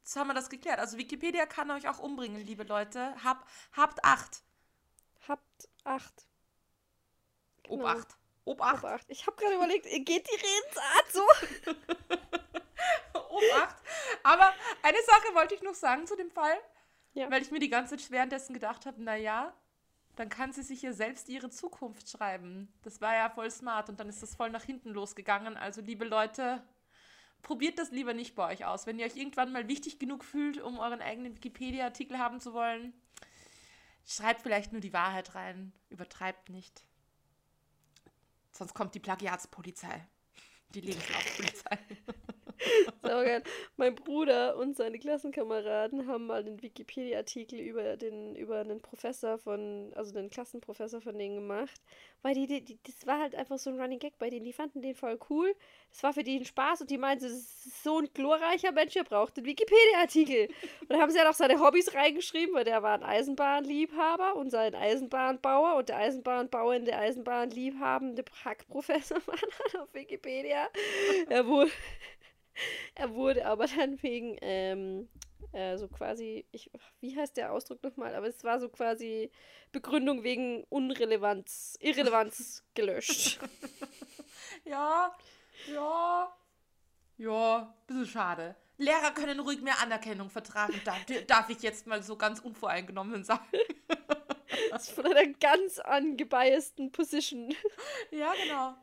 jetzt 0.00 0.16
haben 0.16 0.26
wir 0.26 0.34
das 0.34 0.50
geklärt. 0.50 0.80
Also 0.80 0.98
Wikipedia 0.98 1.46
kann 1.46 1.70
euch 1.70 1.88
auch 1.88 1.98
umbringen, 1.98 2.44
liebe 2.44 2.64
Leute. 2.64 3.14
Hab, 3.24 3.48
habt 3.72 4.04
Acht. 4.04 4.42
Habt 5.26 5.68
acht. 5.84 6.29
Genau. 7.70 7.84
Obacht. 7.84 8.16
Obacht. 8.44 8.84
Obacht. 8.84 9.06
Ich 9.08 9.26
habe 9.26 9.36
gerade 9.36 9.54
überlegt, 9.54 9.84
geht 9.84 10.06
die 10.28 10.34
Redensart 10.34 11.12
so? 11.12 11.22
Obacht. 13.30 13.76
Aber 14.22 14.52
eine 14.82 14.98
Sache 15.06 15.34
wollte 15.34 15.54
ich 15.54 15.62
noch 15.62 15.74
sagen 15.74 16.06
zu 16.06 16.16
dem 16.16 16.30
Fall, 16.30 16.58
Ja. 17.14 17.30
weil 17.30 17.42
ich 17.42 17.50
mir 17.50 17.60
die 17.60 17.68
ganze 17.70 17.96
Zeit 17.96 18.10
währenddessen 18.10 18.52
gedacht 18.54 18.86
habe, 18.86 19.02
naja, 19.02 19.54
dann 20.16 20.28
kann 20.28 20.52
sie 20.52 20.62
sich 20.62 20.82
ja 20.82 20.92
selbst 20.92 21.28
ihre 21.28 21.50
Zukunft 21.50 22.10
schreiben. 22.10 22.72
Das 22.82 23.00
war 23.00 23.14
ja 23.14 23.30
voll 23.30 23.50
smart 23.50 23.88
und 23.88 24.00
dann 24.00 24.08
ist 24.08 24.22
das 24.22 24.34
voll 24.34 24.50
nach 24.50 24.64
hinten 24.64 24.90
losgegangen. 24.90 25.56
Also 25.56 25.80
liebe 25.80 26.04
Leute, 26.04 26.62
probiert 27.42 27.78
das 27.78 27.90
lieber 27.90 28.12
nicht 28.14 28.34
bei 28.34 28.52
euch 28.52 28.64
aus. 28.64 28.86
Wenn 28.86 28.98
ihr 28.98 29.06
euch 29.06 29.16
irgendwann 29.16 29.52
mal 29.52 29.68
wichtig 29.68 29.98
genug 29.98 30.24
fühlt, 30.24 30.60
um 30.60 30.78
euren 30.78 31.00
eigenen 31.00 31.36
Wikipedia-Artikel 31.36 32.18
haben 32.18 32.40
zu 32.40 32.52
wollen, 32.52 32.92
schreibt 34.04 34.42
vielleicht 34.42 34.72
nur 34.72 34.80
die 34.80 34.92
Wahrheit 34.92 35.34
rein. 35.34 35.72
Übertreibt 35.88 36.50
nicht. 36.50 36.84
Sonst 38.52 38.74
kommt 38.74 38.94
die 38.94 39.00
Plagiatspolizei. 39.00 40.06
Die 40.70 40.80
Lebenslaufpolizei. 40.80 41.78
Saugeil. 43.02 43.42
Mein 43.76 43.94
Bruder 43.94 44.56
und 44.56 44.76
seine 44.76 44.98
Klassenkameraden 44.98 46.06
haben 46.06 46.26
mal 46.26 46.40
einen 46.40 46.62
Wikipedia-Artikel 46.62 47.58
über 47.58 47.96
den, 47.96 48.36
über 48.36 48.60
einen 48.60 48.80
Professor 48.80 49.38
von, 49.38 49.92
also 49.94 50.12
den 50.12 50.30
Klassenprofessor 50.30 51.00
von 51.00 51.18
denen 51.18 51.36
gemacht. 51.36 51.80
Weil 52.22 52.34
die, 52.34 52.46
die, 52.46 52.78
das 52.82 53.06
war 53.06 53.18
halt 53.18 53.34
einfach 53.34 53.58
so 53.58 53.70
ein 53.70 53.80
Running 53.80 53.98
Gag 53.98 54.18
bei 54.18 54.28
denen. 54.30 54.44
Die 54.44 54.52
fanden 54.52 54.82
den 54.82 54.94
voll 54.94 55.18
cool. 55.30 55.54
Das 55.90 56.02
war 56.02 56.12
für 56.12 56.22
die 56.22 56.38
ein 56.38 56.44
Spaß 56.44 56.82
und 56.82 56.90
die 56.90 56.98
meinten, 56.98 57.24
das 57.24 57.32
ist 57.32 57.82
so 57.82 57.98
ein 57.98 58.08
glorreicher 58.12 58.72
Mensch, 58.72 58.92
der 58.92 59.04
braucht 59.04 59.36
einen 59.36 59.46
Wikipedia-Artikel. 59.46 60.48
Und 60.80 60.90
da 60.90 60.98
haben 60.98 61.10
sie 61.10 61.18
ja 61.18 61.24
noch 61.24 61.34
seine 61.34 61.60
Hobbys 61.60 61.94
reingeschrieben, 61.94 62.54
weil 62.54 62.64
der 62.64 62.82
war 62.82 62.94
ein 62.94 63.02
Eisenbahnliebhaber 63.02 64.36
und 64.36 64.50
sein 64.50 64.74
Eisenbahnbauer 64.74 65.76
und 65.76 65.88
der 65.88 65.98
Eisenbahnbauer 65.98 66.76
und 66.76 66.84
der 66.86 66.98
Eisenbahnliebhabende 66.98 68.24
Hackprofessor 68.44 69.18
dann 69.26 69.82
auf 69.82 69.94
Wikipedia. 69.94 70.68
Er 71.28 71.46
wurde, 71.46 71.70
er 72.94 73.14
wurde 73.14 73.46
aber 73.46 73.66
dann 73.66 74.02
wegen, 74.02 74.36
ähm, 74.40 75.08
äh, 75.52 75.76
so 75.78 75.88
quasi, 75.88 76.46
ich, 76.52 76.70
wie 77.00 77.16
heißt 77.16 77.36
der 77.36 77.52
Ausdruck 77.52 77.82
nochmal? 77.82 78.14
Aber 78.14 78.26
es 78.26 78.44
war 78.44 78.60
so 78.60 78.68
quasi 78.68 79.30
Begründung 79.72 80.22
wegen 80.22 80.64
Unrelevanz, 80.64 81.76
Irrelevanz 81.80 82.64
gelöscht. 82.74 83.38
Ja, 84.64 85.16
ja, 85.72 86.36
ja, 87.16 87.74
bisschen 87.86 88.06
schade. 88.06 88.56
Lehrer 88.78 89.12
können 89.12 89.40
ruhig 89.40 89.60
mehr 89.62 89.80
Anerkennung 89.80 90.28
vertragen, 90.28 90.80
darf, 90.84 90.98
darf 91.26 91.48
ich 91.50 91.62
jetzt 91.62 91.86
mal 91.86 92.02
so 92.02 92.16
ganz 92.16 92.40
unvoreingenommen 92.40 93.22
sagen. 93.24 93.46
Das 94.70 94.88
ist 94.88 94.94
von 94.94 95.06
einer 95.06 95.26
ganz 95.34 95.78
angebiasten 95.78 96.90
Position. 96.92 97.54
Ja, 98.10 98.32
genau. 98.42 98.74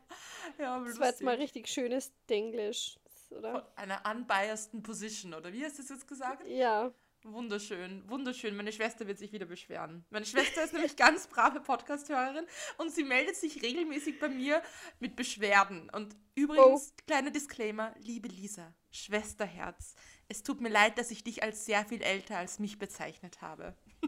Ja, 0.59 0.79
Das 0.79 0.99
war 0.99 1.07
jetzt 1.07 1.21
mal 1.21 1.35
richtig 1.35 1.67
schönes 1.67 2.11
Denglisch, 2.29 2.97
Von 3.29 3.37
oder? 3.37 3.71
einer 3.75 4.01
unbiasedten 4.09 4.83
Position, 4.83 5.33
oder 5.33 5.51
wie 5.53 5.63
hast 5.63 5.77
du 5.77 5.83
es 5.83 5.89
jetzt 5.89 6.07
gesagt? 6.07 6.47
Ja. 6.47 6.93
Wunderschön, 7.23 8.07
wunderschön. 8.07 8.55
Meine 8.55 8.71
Schwester 8.71 9.07
wird 9.07 9.17
sich 9.17 9.33
wieder 9.33 9.45
beschweren. 9.45 10.05
Meine 10.11 10.25
Schwester 10.25 10.63
ist 10.63 10.73
nämlich 10.73 10.95
ganz 10.95 11.27
brave 11.27 11.59
Podcast-Hörerin 11.59 12.45
und 12.77 12.93
sie 12.93 13.03
meldet 13.03 13.35
sich 13.35 13.61
regelmäßig 13.61 14.19
bei 14.19 14.29
mir 14.29 14.61
mit 14.99 15.15
Beschwerden. 15.15 15.89
Und 15.89 16.15
übrigens, 16.35 16.93
kleiner 17.05 17.31
Disclaimer, 17.31 17.93
liebe 17.99 18.27
Lisa, 18.27 18.73
Schwesterherz, 18.91 19.95
es 20.29 20.43
tut 20.43 20.61
mir 20.61 20.69
leid, 20.69 20.97
dass 20.97 21.11
ich 21.11 21.23
dich 21.23 21.43
als 21.43 21.65
sehr 21.65 21.83
viel 21.85 22.01
älter 22.01 22.37
als 22.37 22.59
mich 22.59 22.77
bezeichnet 22.79 23.41
habe. 23.41 23.75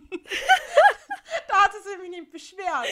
hat 1.80 1.92
sie 1.92 1.98
mich 2.02 2.10
nicht 2.10 2.32
beschweren. 2.32 2.86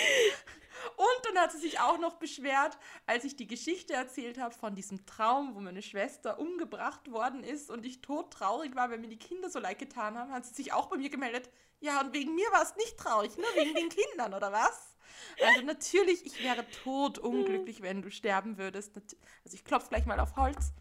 Und 0.96 1.26
dann 1.26 1.40
hat 1.40 1.52
sie 1.52 1.60
sich 1.60 1.80
auch 1.80 1.98
noch 1.98 2.16
beschwert, 2.16 2.78
als 3.06 3.26
ich 3.26 3.36
die 3.36 3.48
Geschichte 3.48 3.94
erzählt 3.94 4.38
habe 4.38 4.54
von 4.54 4.76
diesem 4.76 5.06
Traum, 5.06 5.56
wo 5.56 5.60
meine 5.60 5.82
Schwester 5.82 6.40
umgebracht 6.40 7.12
worden 7.12 7.44
ist 7.44 7.70
und 7.70 7.86
ich 7.86 8.02
todtraurig 8.02 8.76
war, 8.76 8.90
weil 8.90 9.00
mir 9.00 9.08
die 9.08 9.18
Kinder 9.18 9.50
so 9.50 9.60
leid 9.60 9.80
getan 9.80 10.18
haben, 10.18 10.32
hat 10.32 10.46
sie 10.46 10.54
sich 10.54 10.74
auch 10.74 10.88
bei 10.88 10.98
mir 10.98 11.10
gemeldet. 11.10 11.50
Ja, 11.80 12.02
und 12.02 12.14
wegen 12.14 12.36
mir 12.36 12.48
war 12.52 12.64
es 12.64 12.76
nicht 12.76 12.98
traurig, 12.98 13.38
nur 13.38 13.48
wegen 13.56 13.76
den 13.76 13.90
Kindern, 13.90 14.34
oder 14.34 14.52
was? 14.52 14.96
Also 15.44 15.62
natürlich, 15.62 16.26
ich 16.26 16.44
wäre 16.44 16.66
totunglücklich, 16.84 17.82
wenn 17.82 18.02
du 18.02 18.12
sterben 18.12 18.58
würdest. 18.58 18.96
Also 18.96 19.56
ich 19.56 19.64
klopfe 19.64 19.90
gleich 19.90 20.06
mal 20.06 20.20
auf 20.20 20.36
Holz. 20.36 20.74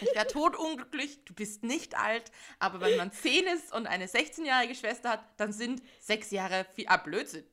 Ich 0.00 0.14
wäre 0.14 0.26
totunglücklich, 0.26 1.24
du 1.24 1.34
bist 1.34 1.62
nicht 1.62 1.96
alt, 1.96 2.30
aber 2.58 2.80
wenn 2.80 2.96
man 2.96 3.12
10 3.12 3.46
ist 3.46 3.72
und 3.72 3.86
eine 3.86 4.06
16-jährige 4.06 4.74
Schwester 4.74 5.10
hat, 5.10 5.24
dann 5.36 5.52
sind 5.52 5.82
sechs 6.00 6.30
Jahre 6.30 6.66
viel. 6.74 6.86
Ah, 6.88 6.96
Blödsinn. 6.96 7.44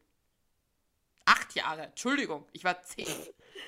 Acht 1.26 1.54
Jahre, 1.56 1.84
Entschuldigung, 1.84 2.48
ich 2.52 2.64
war 2.64 2.82
10. 2.82 3.06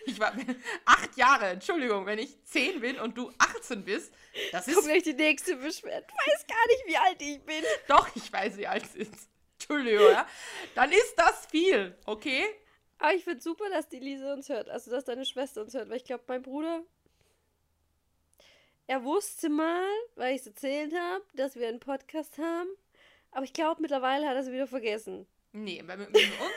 Ich 0.05 0.19
war 0.19 0.33
acht 0.85 1.15
Jahre, 1.17 1.47
Entschuldigung, 1.47 2.05
wenn 2.05 2.19
ich 2.19 2.43
10 2.45 2.81
bin 2.81 2.99
und 2.99 3.17
du 3.17 3.31
18 3.37 3.83
bist, 3.83 4.13
das 4.51 4.67
ist. 4.67 4.75
Kommt 4.75 4.87
gleich 4.87 5.03
die 5.03 5.13
nächste 5.13 5.55
Beschwerde. 5.55 6.05
Du 6.07 6.13
weißt 6.13 6.47
gar 6.47 6.67
nicht, 6.67 6.83
wie 6.87 6.97
alt 6.97 7.21
ich 7.21 7.41
bin. 7.41 7.63
Doch, 7.87 8.09
ich 8.15 8.31
weiß, 8.31 8.57
wie 8.57 8.67
alt 8.67 8.83
es 8.83 8.95
ist. 8.95 9.29
Entschuldigung, 9.59 10.11
ja. 10.11 10.27
Dann 10.75 10.91
ist 10.91 11.13
das 11.15 11.45
viel, 11.45 11.95
okay? 12.05 12.43
Aber 12.99 13.13
ich 13.13 13.23
finde 13.23 13.41
super, 13.41 13.69
dass 13.69 13.89
die 13.89 13.99
Lise 13.99 14.33
uns 14.33 14.49
hört. 14.49 14.69
Also, 14.69 14.91
dass 14.91 15.05
deine 15.05 15.25
Schwester 15.25 15.61
uns 15.61 15.73
hört. 15.73 15.89
Weil 15.89 15.97
ich 15.97 16.05
glaube, 16.05 16.23
mein 16.27 16.41
Bruder. 16.41 16.83
Er 18.87 19.03
wusste 19.03 19.49
mal, 19.49 19.87
weil 20.15 20.35
ich 20.35 20.41
es 20.41 20.47
erzählt 20.47 20.93
habe, 20.93 21.23
dass 21.35 21.55
wir 21.55 21.67
einen 21.67 21.79
Podcast 21.79 22.37
haben. 22.37 22.69
Aber 23.31 23.45
ich 23.45 23.53
glaube, 23.53 23.81
mittlerweile 23.81 24.27
hat 24.27 24.35
er 24.35 24.41
es 24.41 24.51
wieder 24.51 24.67
vergessen. 24.67 25.25
Nee, 25.55 25.83
bei, 25.83 25.95
und 25.95 26.09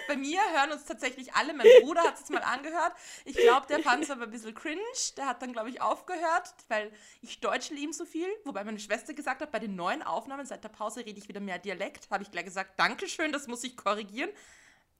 bei 0.08 0.16
mir 0.16 0.40
hören 0.54 0.72
uns 0.72 0.86
tatsächlich 0.86 1.34
alle. 1.34 1.52
Mein 1.52 1.66
Bruder 1.82 2.02
hat 2.02 2.18
es 2.18 2.30
mal 2.30 2.42
angehört. 2.42 2.94
Ich 3.26 3.36
glaube, 3.36 3.66
der 3.66 3.80
fand 3.80 4.04
es 4.04 4.10
aber 4.10 4.22
ein 4.22 4.30
bisschen 4.30 4.54
cringe. 4.54 4.80
Der 5.18 5.26
hat 5.26 5.42
dann, 5.42 5.52
glaube 5.52 5.68
ich, 5.68 5.82
aufgehört, 5.82 6.54
weil 6.68 6.90
ich 7.20 7.40
Deutsch 7.40 7.70
ihm 7.70 7.92
so 7.92 8.06
viel. 8.06 8.26
Wobei 8.44 8.64
meine 8.64 8.78
Schwester 8.78 9.12
gesagt 9.12 9.42
hat, 9.42 9.52
bei 9.52 9.58
den 9.58 9.76
neuen 9.76 10.02
Aufnahmen 10.02 10.46
seit 10.46 10.64
der 10.64 10.70
Pause 10.70 11.04
rede 11.04 11.18
ich 11.18 11.28
wieder 11.28 11.40
mehr 11.40 11.58
Dialekt. 11.58 12.08
Habe 12.10 12.22
ich 12.22 12.30
gleich 12.30 12.46
gesagt, 12.46 12.78
Dankeschön, 12.78 13.32
das 13.32 13.46
muss 13.48 13.64
ich 13.64 13.76
korrigieren. 13.76 14.30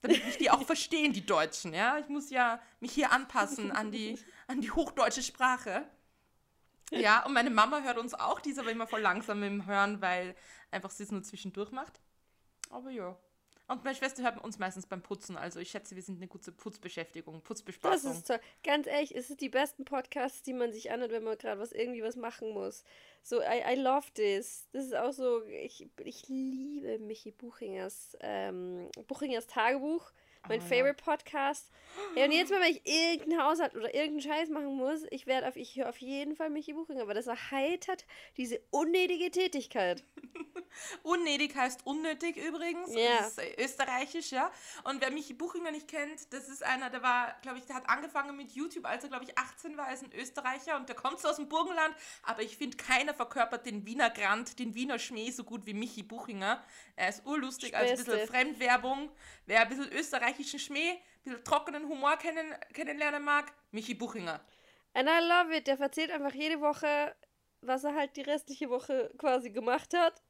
Damit 0.03 0.23
ich 0.27 0.37
die 0.37 0.51
auch 0.51 0.61
verstehen, 0.61 1.11
die 1.11 1.25
Deutschen. 1.25 1.73
Ja, 1.73 1.97
ich 1.97 2.07
muss 2.07 2.29
ja 2.29 2.61
mich 2.79 2.91
hier 2.91 3.11
anpassen 3.11 3.71
an 3.71 3.91
die, 3.91 4.19
an 4.45 4.61
die 4.61 4.69
hochdeutsche 4.69 5.23
Sprache. 5.23 5.89
Ja, 6.91 7.25
und 7.25 7.33
meine 7.33 7.49
Mama 7.49 7.81
hört 7.81 7.97
uns 7.97 8.13
auch. 8.13 8.39
Die 8.39 8.51
ist 8.51 8.59
aber 8.59 8.71
immer 8.71 8.87
voll 8.87 9.01
langsam 9.01 9.43
im 9.43 9.65
Hören, 9.65 10.01
weil 10.01 10.35
einfach 10.71 10.91
sie 10.91 11.03
es 11.03 11.11
nur 11.11 11.23
zwischendurch 11.23 11.71
macht. 11.71 11.99
Aber 12.69 12.89
ja. 12.89 13.17
Und 13.69 13.83
meine 13.83 13.97
Schwester 13.97 14.23
hört 14.23 14.41
uns 14.41 14.59
meistens 14.59 14.85
beim 14.85 15.01
Putzen. 15.01 15.35
Also 15.35 15.59
ich 15.59 15.71
schätze, 15.71 15.93
wir 15.95 16.01
sind 16.01 16.17
eine 16.17 16.29
gute 16.29 16.53
Putzbeschäftigung, 16.53 17.41
Putzbespaßung. 17.41 18.11
Das 18.11 18.17
ist 18.19 18.27
toll. 18.27 18.39
Ganz 18.63 18.87
ehrlich, 18.87 19.13
es 19.13 19.27
sind 19.27 19.41
die 19.41 19.49
besten 19.49 19.83
Podcasts, 19.83 20.41
die 20.41 20.53
man 20.53 20.71
sich 20.71 20.89
anhört, 20.89 21.11
wenn 21.11 21.23
man 21.23 21.37
gerade 21.37 21.59
was 21.59 21.73
irgendwie 21.73 22.01
was 22.01 22.15
machen 22.15 22.51
muss. 22.53 22.85
So, 23.23 23.41
I, 23.41 23.73
I 23.73 23.75
love 23.75 24.07
this. 24.13 24.69
Das 24.71 24.85
ist 24.85 24.95
auch 24.95 25.11
so, 25.11 25.43
ich, 25.43 25.89
ich 26.01 26.29
liebe 26.29 26.97
Michi 26.99 27.31
Buchingers, 27.31 28.15
ähm, 28.21 28.89
Buchingers 29.07 29.47
Tagebuch. 29.47 30.13
Mein 30.47 30.59
oh, 30.59 30.63
Favorite 30.63 30.97
ja. 30.99 31.03
Podcast. 31.03 31.69
Ja, 32.15 32.25
und 32.25 32.31
jetzt 32.31 32.51
mal, 32.51 32.61
wenn 32.61 32.71
ich 32.71 32.81
irgendeinen 32.85 33.43
Haushalt 33.43 33.75
oder 33.75 33.93
irgendeinen 33.93 34.21
Scheiß 34.21 34.49
machen 34.49 34.75
muss, 34.75 35.01
ich 35.09 35.27
werde 35.27 35.47
auf, 35.47 35.55
ich 35.55 35.75
höre 35.75 35.89
auf 35.89 35.97
jeden 35.97 36.35
Fall 36.35 36.49
Michi 36.49 36.73
Buchinger, 36.73 37.07
weil 37.07 37.15
das 37.15 37.27
erheitert 37.27 38.05
diese 38.37 38.61
unnötige 38.71 39.31
Tätigkeit. 39.31 40.03
unnötig 41.03 41.55
heißt 41.55 41.85
unnötig 41.85 42.37
übrigens. 42.37 42.93
Ja. 42.93 43.17
Das 43.19 43.37
ist 43.37 43.59
österreichisch, 43.59 44.31
ja. 44.31 44.51
Und 44.83 45.01
wer 45.01 45.11
Michi 45.11 45.33
Buchinger 45.33 45.71
nicht 45.71 45.87
kennt, 45.87 46.31
das 46.33 46.49
ist 46.49 46.63
einer, 46.63 46.89
der 46.89 47.01
war, 47.01 47.35
glaube 47.41 47.57
ich, 47.57 47.65
der 47.65 47.75
hat 47.75 47.89
angefangen 47.89 48.35
mit 48.37 48.51
YouTube, 48.51 48.85
als 48.85 49.03
er, 49.03 49.09
glaube 49.09 49.25
ich, 49.25 49.37
18 49.37 49.77
war, 49.77 49.91
ist 49.91 50.03
ein 50.03 50.11
Österreicher 50.13 50.77
und 50.77 50.89
der 50.89 50.95
kommt 50.95 51.19
so 51.19 51.29
aus 51.29 51.37
dem 51.37 51.49
Burgenland, 51.49 51.95
aber 52.23 52.43
ich 52.43 52.57
finde, 52.57 52.77
keiner 52.77 53.13
verkörpert 53.13 53.65
den 53.65 53.85
Wiener 53.85 54.09
Grand, 54.09 54.59
den 54.59 54.75
Wiener 54.75 54.99
Schmäh 54.99 55.31
so 55.31 55.43
gut 55.43 55.65
wie 55.65 55.73
Michi 55.73 56.03
Buchinger. 56.03 56.63
Er 56.95 57.09
ist 57.09 57.25
urlustig, 57.25 57.75
also 57.75 57.91
ein 57.91 57.97
bisschen 57.97 58.27
Fremdwerbung. 58.27 59.09
Wer 59.45 59.61
ein 59.61 59.69
bisschen 59.69 59.91
österreichischen 60.37 60.59
Schmäh, 60.59 60.91
ein 60.91 60.99
bisschen 61.23 61.43
trockenen 61.43 61.87
Humor 61.87 62.17
kennen, 62.17 62.55
kennenlernen 62.73 63.23
mag, 63.23 63.51
Michi 63.71 63.93
Buchinger. 63.93 64.39
And 64.93 65.07
I 65.07 65.19
love 65.19 65.55
it. 65.55 65.67
Der 65.67 65.79
erzählt 65.79 66.11
einfach 66.11 66.33
jede 66.33 66.61
Woche, 66.61 67.15
was 67.61 67.83
er 67.83 67.95
halt 67.95 68.15
die 68.15 68.21
restliche 68.21 68.69
Woche 68.69 69.11
quasi 69.17 69.49
gemacht 69.49 69.93
hat. 69.93 70.21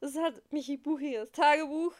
Das 0.00 0.10
ist 0.10 0.20
halt 0.20 0.52
Michi 0.52 0.76
Buchingers 0.76 1.30
Tagebuch. 1.32 1.94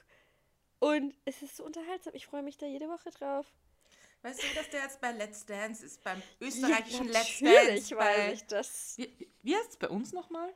Und 0.81 1.14
es 1.25 1.43
ist 1.43 1.57
so 1.57 1.64
unterhaltsam. 1.64 2.14
Ich 2.14 2.27
freue 2.27 2.43
mich 2.43 2.59
da 2.59 2.67
jede 2.67 2.88
Woche 2.88 3.11
drauf. 3.11 3.47
Weißt 4.23 4.43
du, 4.43 4.47
dass 4.55 4.71
der 4.71 4.83
jetzt 4.83 5.01
bei 5.01 5.12
Let's 5.12 5.45
Dance 5.45 5.85
ist, 5.85 6.03
beim 6.03 6.23
österreichischen 6.40 7.07
ja, 7.07 7.12
Let's 7.12 7.38
Dance? 7.38 7.45
Natürlich 7.45 7.97
weiß 7.97 8.33
ich 8.33 8.47
das. 8.47 8.95
Wie, 8.97 9.31
wie 9.43 9.57
heißt 9.57 9.71
es 9.71 9.77
bei 9.77 9.88
uns 9.88 10.12
nochmal? 10.12 10.53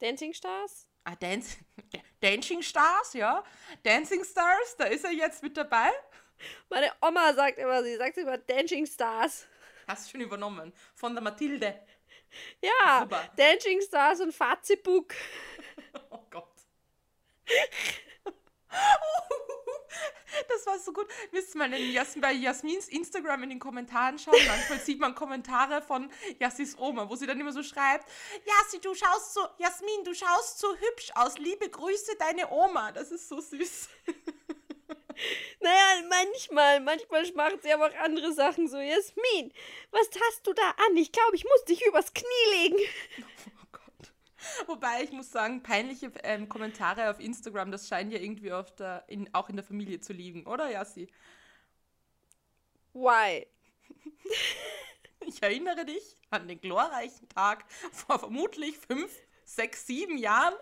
Dancing 0.00 0.32
Stars? 0.32 0.86
Ah, 1.04 1.14
Dance, 1.16 1.58
Dancing 2.20 2.62
Stars, 2.62 3.12
ja. 3.12 3.44
Dancing 3.82 4.24
Stars, 4.24 4.76
da 4.78 4.84
ist 4.84 5.04
er 5.04 5.12
jetzt 5.12 5.42
mit 5.42 5.56
dabei. 5.56 5.90
Meine 6.70 6.92
Oma 7.00 7.32
sagt 7.34 7.58
immer, 7.58 7.82
sie 7.82 7.96
sagt 7.96 8.16
immer 8.16 8.38
Dancing 8.38 8.86
Stars. 8.86 9.46
Hast 9.86 10.06
du 10.06 10.12
schon 10.12 10.22
übernommen. 10.22 10.72
Von 10.94 11.14
der 11.14 11.22
Mathilde. 11.22 11.78
Ja, 12.60 13.00
Super. 13.02 13.30
Dancing 13.36 13.80
Stars 13.82 14.20
und 14.20 14.32
Fazibuk. 14.32 15.14
oh 16.10 16.24
Gott. 16.30 16.48
Das 20.48 20.66
war 20.66 20.78
so 20.78 20.92
gut. 20.92 21.06
Müsst 21.32 21.54
mal 21.54 21.72
in 21.72 21.92
Jas 21.92 22.14
bei 22.20 22.32
Jasmins 22.32 22.88
Instagram 22.88 23.44
in 23.44 23.50
den 23.50 23.58
Kommentaren 23.58 24.18
schauen. 24.18 24.34
Manchmal 24.46 24.80
sieht 24.80 24.98
man 24.98 25.14
Kommentare 25.14 25.80
von 25.80 26.10
Jassis 26.40 26.76
Oma, 26.78 27.08
wo 27.08 27.16
sie 27.16 27.26
dann 27.26 27.40
immer 27.40 27.52
so 27.52 27.62
schreibt: 27.62 28.08
Jassi, 28.44 28.80
du 28.80 28.94
schaust 28.94 29.34
so, 29.34 29.40
Jasmin, 29.58 30.04
du 30.04 30.14
schaust 30.14 30.58
so 30.58 30.74
hübsch 30.74 31.10
aus. 31.14 31.38
Liebe 31.38 31.68
Grüße, 31.68 32.16
deine 32.18 32.50
Oma. 32.50 32.92
Das 32.92 33.10
ist 33.10 33.28
so 33.28 33.40
süß. 33.40 33.88
Naja, 35.60 36.02
manchmal, 36.08 36.80
manchmal 36.80 37.30
macht 37.32 37.62
sie 37.62 37.72
aber 37.72 37.86
auch 37.86 37.94
andere 38.00 38.32
Sachen 38.32 38.68
so. 38.68 38.78
Jasmin, 38.78 39.52
was 39.92 40.08
hast 40.28 40.46
du 40.46 40.52
da 40.52 40.70
an? 40.88 40.96
Ich 40.96 41.12
glaube, 41.12 41.36
ich 41.36 41.44
muss 41.44 41.64
dich 41.66 41.86
übers 41.86 42.12
Knie 42.12 42.50
legen. 42.62 42.78
Wobei 44.66 45.02
ich 45.02 45.12
muss 45.12 45.30
sagen, 45.30 45.62
peinliche 45.62 46.12
ähm, 46.22 46.48
Kommentare 46.48 47.10
auf 47.10 47.20
Instagram, 47.20 47.70
das 47.70 47.88
scheint 47.88 48.12
ja 48.12 48.18
irgendwie 48.18 48.52
der, 48.74 49.04
in, 49.08 49.32
auch 49.34 49.48
in 49.48 49.56
der 49.56 49.64
Familie 49.64 50.00
zu 50.00 50.12
liegen, 50.12 50.46
oder 50.46 50.70
Yassi? 50.70 51.08
Why? 52.92 53.46
Ich 55.26 55.42
erinnere 55.42 55.86
dich 55.86 56.16
an 56.28 56.48
den 56.48 56.60
glorreichen 56.60 57.26
Tag 57.30 57.64
vor 57.92 58.18
vermutlich 58.18 58.76
fünf 58.76 59.10
sechs, 59.44 59.86
sieben 59.86 60.18
Jahren, 60.18 60.54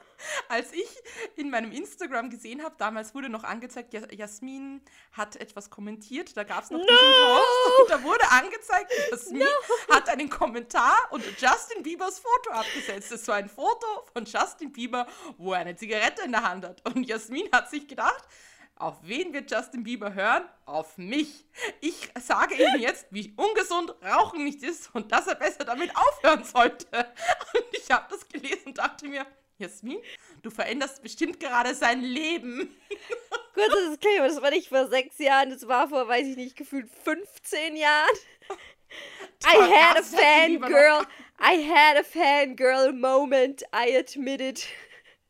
als 0.49 0.73
ich 0.73 0.89
in 1.37 1.51
meinem 1.51 1.73
Instagram 1.73 2.31
gesehen 2.31 2.63
habe, 2.63 2.75
damals 2.79 3.15
wurde 3.15 3.29
noch 3.29 3.45
angezeigt, 3.45 3.95
Jasmin 4.13 4.83
hat 5.13 5.37
etwas 5.37 5.71
kommentiert, 5.71 6.37
da 6.37 6.45
gab 6.45 6.65
es 6.65 6.71
noch 6.71 6.79
no! 6.79 6.87
diesen 6.87 7.13
Post 7.27 7.81
und 7.81 7.91
da 7.91 8.03
wurde 8.03 8.31
angezeigt, 8.31 8.93
Jasmin 9.11 9.41
no! 9.41 9.95
hat 9.95 10.09
einen 10.09 10.29
Kommentar 10.29 10.97
unter 11.11 11.31
Justin 11.31 11.83
Biebers 11.83 12.19
Foto 12.19 12.51
abgesetzt. 12.51 13.13
Es 13.13 13.27
war 13.29 13.37
ein 13.37 13.49
Foto 13.49 13.87
von 14.13 14.25
Justin 14.25 14.73
Bieber, 14.73 15.07
wo 15.39 15.53
er 15.53 15.61
eine 15.61 15.77
Zigarette 15.77 16.23
in 16.23 16.33
der 16.33 16.43
Hand 16.43 16.65
hat. 16.65 16.83
Und 16.89 17.05
Jasmin 17.05 17.49
hat 17.53 17.71
sich 17.71 17.87
gedacht, 17.89 18.27
auf 18.77 18.97
wen 19.03 19.33
wird 19.33 19.49
Justin 19.51 19.85
Bieber 19.85 20.13
hören? 20.15 20.43
Auf 20.65 20.99
mich. 20.99 21.47
Ich 21.81 22.11
sage 22.21 22.55
ihm 22.55 22.81
jetzt, 22.81 23.07
wie 23.11 23.33
ungesund 23.37 23.95
Rauchen 24.03 24.43
nicht 24.43 24.63
ist 24.63 24.93
und 24.93 25.13
dass 25.13 25.29
er 25.29 25.37
besser 25.37 25.65
damit 25.65 25.95
aufhören 25.97 26.43
sollte. 26.45 26.87
Und 26.93 27.65
ich 27.73 27.91
habe 27.91 28.07
das 28.11 28.27
gelesen 28.27 28.67
und 28.67 28.79
dachte 28.79 29.07
mir, 29.07 29.25
Jasmin, 29.63 29.99
du 30.43 30.51
veränderst 30.51 31.03
bestimmt 31.03 31.41
gerade 31.41 31.75
sein 31.75 32.03
Leben. 32.03 32.69
Kurzes 33.55 33.91
Disclaimer, 33.91 34.29
das 34.29 34.43
war 34.43 34.51
nicht 34.51 34.69
vor 34.69 34.89
sechs 34.89 35.19
Jahren, 35.19 35.51
das 35.51 35.67
war 35.69 35.89
vor, 35.89 36.09
weiß 36.09 36.27
ich 36.27 36.37
nicht, 36.37 36.57
gefühlt 36.57 36.91
15 37.05 37.77
Jahren. 37.77 38.17
I 39.45 39.57
had 39.57 39.97
a 39.97 40.03
fangirl. 40.03 41.07
I 41.41 41.63
had 41.63 41.97
a 41.97 42.03
fangirl 42.03 42.93
moment. 42.93 43.63
I 43.73 43.97
admit 43.97 44.41
it. 44.41 44.69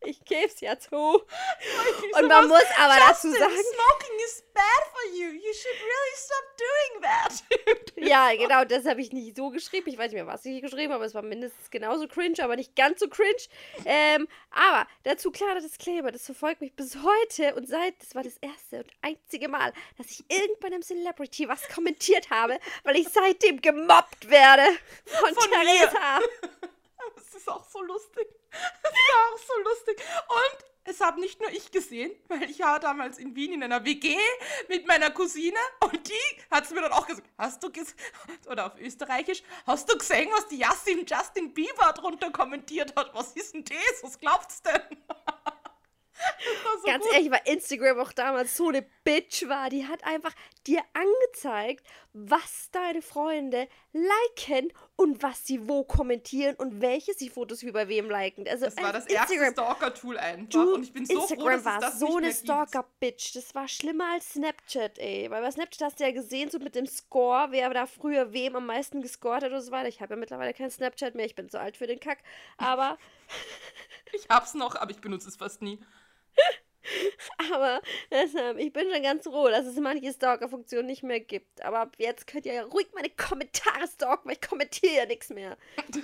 Ich 0.05 0.25
gebe 0.25 0.47
es 0.47 0.61
ja 0.61 0.79
zu. 0.79 0.97
Und 0.97 2.29
man 2.29 2.49
muss 2.49 2.65
aber 2.79 2.97
dazu 3.09 3.31
sagen. 3.31 3.53
Smoking 3.53 4.17
is 4.25 4.45
bad 4.53 4.65
for 4.93 5.15
you. 5.15 5.29
You 5.29 5.53
should 5.55 5.79
really 5.81 6.17
stop 6.17 6.45
doing 6.59 7.03
that. 7.03 7.93
ja, 7.97 8.35
genau, 8.37 8.65
das 8.65 8.87
habe 8.87 9.01
ich 9.01 9.13
nicht 9.13 9.37
so 9.37 9.51
geschrieben. 9.51 9.89
Ich 9.89 9.99
weiß 9.99 10.13
nicht 10.13 10.23
mehr, 10.23 10.27
was 10.27 10.45
ich 10.45 10.61
geschrieben 10.61 10.93
habe, 10.93 10.97
aber 10.97 11.05
es 11.05 11.15
war 11.15 11.23
mindestens 11.23 11.71
genauso 11.71 12.09
cringe, 12.09 12.43
aber 12.43 12.57
nicht 12.57 12.77
ganz 12.77 13.01
so 13.01 13.09
cringe. 13.09 13.43
Ähm, 13.85 14.29
aber 14.51 14.87
dazu 15.05 15.31
klarer 15.31 15.61
Disclaimer, 15.61 16.13
das 16.13 16.25
verfolgt 16.25 16.61
mich 16.61 16.75
bis 16.75 16.97
heute 16.97 17.55
und 17.55 17.69
seit, 17.69 18.01
das 18.03 18.15
war 18.15 18.23
das 18.23 18.37
erste 18.39 18.79
und 18.79 18.91
einzige 19.03 19.49
Mal, 19.49 19.73
dass 19.99 20.11
ich 20.11 20.25
irgendwann 20.29 20.73
einem 20.73 20.83
Celebrity 20.83 21.49
was 21.49 21.69
kommentiert 21.69 22.31
habe, 22.31 22.59
weil 22.85 22.97
ich 22.97 23.09
seitdem 23.09 23.61
gemobbt 23.61 24.29
werde 24.29 24.65
von, 25.07 25.35
von 25.35 25.51
Theresa. 25.51 26.21
Das 27.15 27.35
ist 27.35 27.49
auch 27.49 27.65
so 27.69 27.83
lustig. 27.83 28.29
Das 28.83 28.93
ist 28.93 29.15
auch 29.15 29.39
so 29.39 29.63
lustig. 29.63 30.03
Und 30.29 30.73
es 30.85 31.01
habe 31.01 31.21
nicht 31.21 31.41
nur 31.41 31.51
ich 31.51 31.71
gesehen, 31.71 32.11
weil 32.29 32.51
ich 32.51 32.59
war 32.61 32.81
damals 32.81 33.19
in 33.19 33.37
Wien 33.37 33.53
in 33.53 33.63
einer 33.63 33.85
WG 33.85 34.17
mit 34.69 34.87
meiner 34.87 35.11
Cousine 35.11 35.59
und 35.81 36.09
die 36.09 36.47
hat 36.51 36.65
es 36.65 36.71
mir 36.71 36.83
dann 36.83 36.93
auch 36.93 37.07
gesagt, 37.07 37.29
hast 37.39 37.63
du 37.63 37.71
gesehen, 37.71 37.97
oder 38.49 38.67
auf 38.67 38.81
Österreichisch, 38.81 39.43
hast 39.67 39.91
du 39.91 39.97
gesehen, 39.97 40.29
was 40.33 40.49
die 40.49 40.59
Justin, 40.59 41.07
Justin 41.07 41.55
Bieber 41.55 41.93
drunter 41.93 42.31
kommentiert 42.31 42.95
hat? 42.97 43.15
Was 43.15 43.33
ist 43.33 43.55
denn 43.55 43.65
das? 43.65 44.03
Was 44.03 44.19
glaubst 44.19 44.67
du 44.67 44.73
denn? 44.73 44.99
So 46.83 46.87
Ganz 46.87 47.05
gut. 47.05 47.13
ehrlich, 47.15 47.31
weil 47.31 47.41
Instagram 47.45 48.01
auch 48.01 48.13
damals 48.13 48.57
so 48.57 48.69
eine 48.69 48.83
Bitch 49.05 49.49
war. 49.49 49.71
Die 49.71 49.87
hat 49.87 50.05
einfach 50.05 50.33
dir 50.67 50.83
angezeigt, 50.93 51.87
was 52.13 52.71
deine 52.73 53.03
Freunde 53.03 53.69
liken 53.93 54.73
und 54.97 55.23
was 55.23 55.47
sie 55.47 55.69
wo 55.69 55.85
kommentieren 55.85 56.55
und 56.57 56.81
welche 56.81 57.15
sie 57.15 57.31
Fotos 57.31 57.63
wie 57.63 57.73
bei 57.73 57.89
wem 57.89 58.11
liken. 58.11 58.47
Also, 58.49 58.67
das 58.67 58.77
war 58.77 58.93
das 58.93 59.07
Instagram, 59.07 59.43
erste 59.43 59.53
Stalker-Tool 59.53 60.19
einfach. 60.19 60.49
Du, 60.51 60.75
und 60.75 60.83
ich 60.83 60.93
bin 60.93 61.07
so 61.07 61.21
Instagram 61.21 61.47
froh, 61.47 61.57
dass 61.57 61.65
war 61.65 61.81
das 61.81 61.99
so 61.99 62.17
eine 62.17 62.33
Stalker-Bitch. 62.33 63.35
Das 63.35 63.55
war 63.55 63.69
schlimmer 63.69 64.13
als 64.13 64.33
Snapchat, 64.33 64.99
ey. 64.99 65.31
Weil 65.31 65.43
bei 65.43 65.51
Snapchat 65.51 65.83
hast 65.83 66.01
du 66.01 66.05
ja 66.05 66.13
gesehen, 66.13 66.51
so 66.51 66.59
mit 66.59 66.75
dem 66.75 66.87
Score, 66.87 67.49
wer 67.51 67.71
da 67.71 67.87
früher 67.87 68.33
wem 68.33 68.57
am 68.57 68.67
meisten 68.67 69.03
gescored 69.03 69.45
hat 69.45 69.53
und 69.53 69.63
so 69.63 69.73
weiter. 69.73 69.89
Ich 69.89 70.01
habe 70.01 70.15
ja 70.15 70.21
mittlerweile 70.21 70.53
kein 70.53 70.71
Snapchat 70.71 71.15
mehr. 71.15 71.27
Ich 71.27 71.35
bin 71.35 71.49
zu 71.49 71.59
alt 71.59 71.77
für 71.77 71.87
den 71.87 72.01
Kack. 72.01 72.19
Aber. 72.57 72.99
ich 74.13 74.29
hab's 74.29 74.55
noch, 74.55 74.77
aber 74.77 74.91
ich 74.91 75.01
benutze 75.01 75.29
es 75.29 75.37
fast 75.37 75.63
nie. 75.63 75.79
Aber 77.53 77.81
deshalb, 78.11 78.59
ich 78.59 78.73
bin 78.73 78.91
schon 78.93 79.03
ganz 79.03 79.25
froh, 79.25 79.49
dass 79.49 79.67
es 79.67 79.77
manche 79.77 80.13
Stalker-Funktionen 80.13 80.87
nicht 80.87 81.03
mehr 81.03 81.21
gibt. 81.21 81.63
Aber 81.63 81.81
ab 81.81 81.97
jetzt 81.99 82.27
könnt 82.27 82.47
ihr 82.47 82.55
ja 82.55 82.65
ruhig 82.65 82.89
meine 82.95 83.11
Kommentare 83.11 83.87
stalken, 83.87 84.29
weil 84.29 84.37
ich 84.41 84.49
kommentiere 84.49 84.95
ja 84.95 85.07
nichts 85.07 85.31
mehr. 85.31 85.57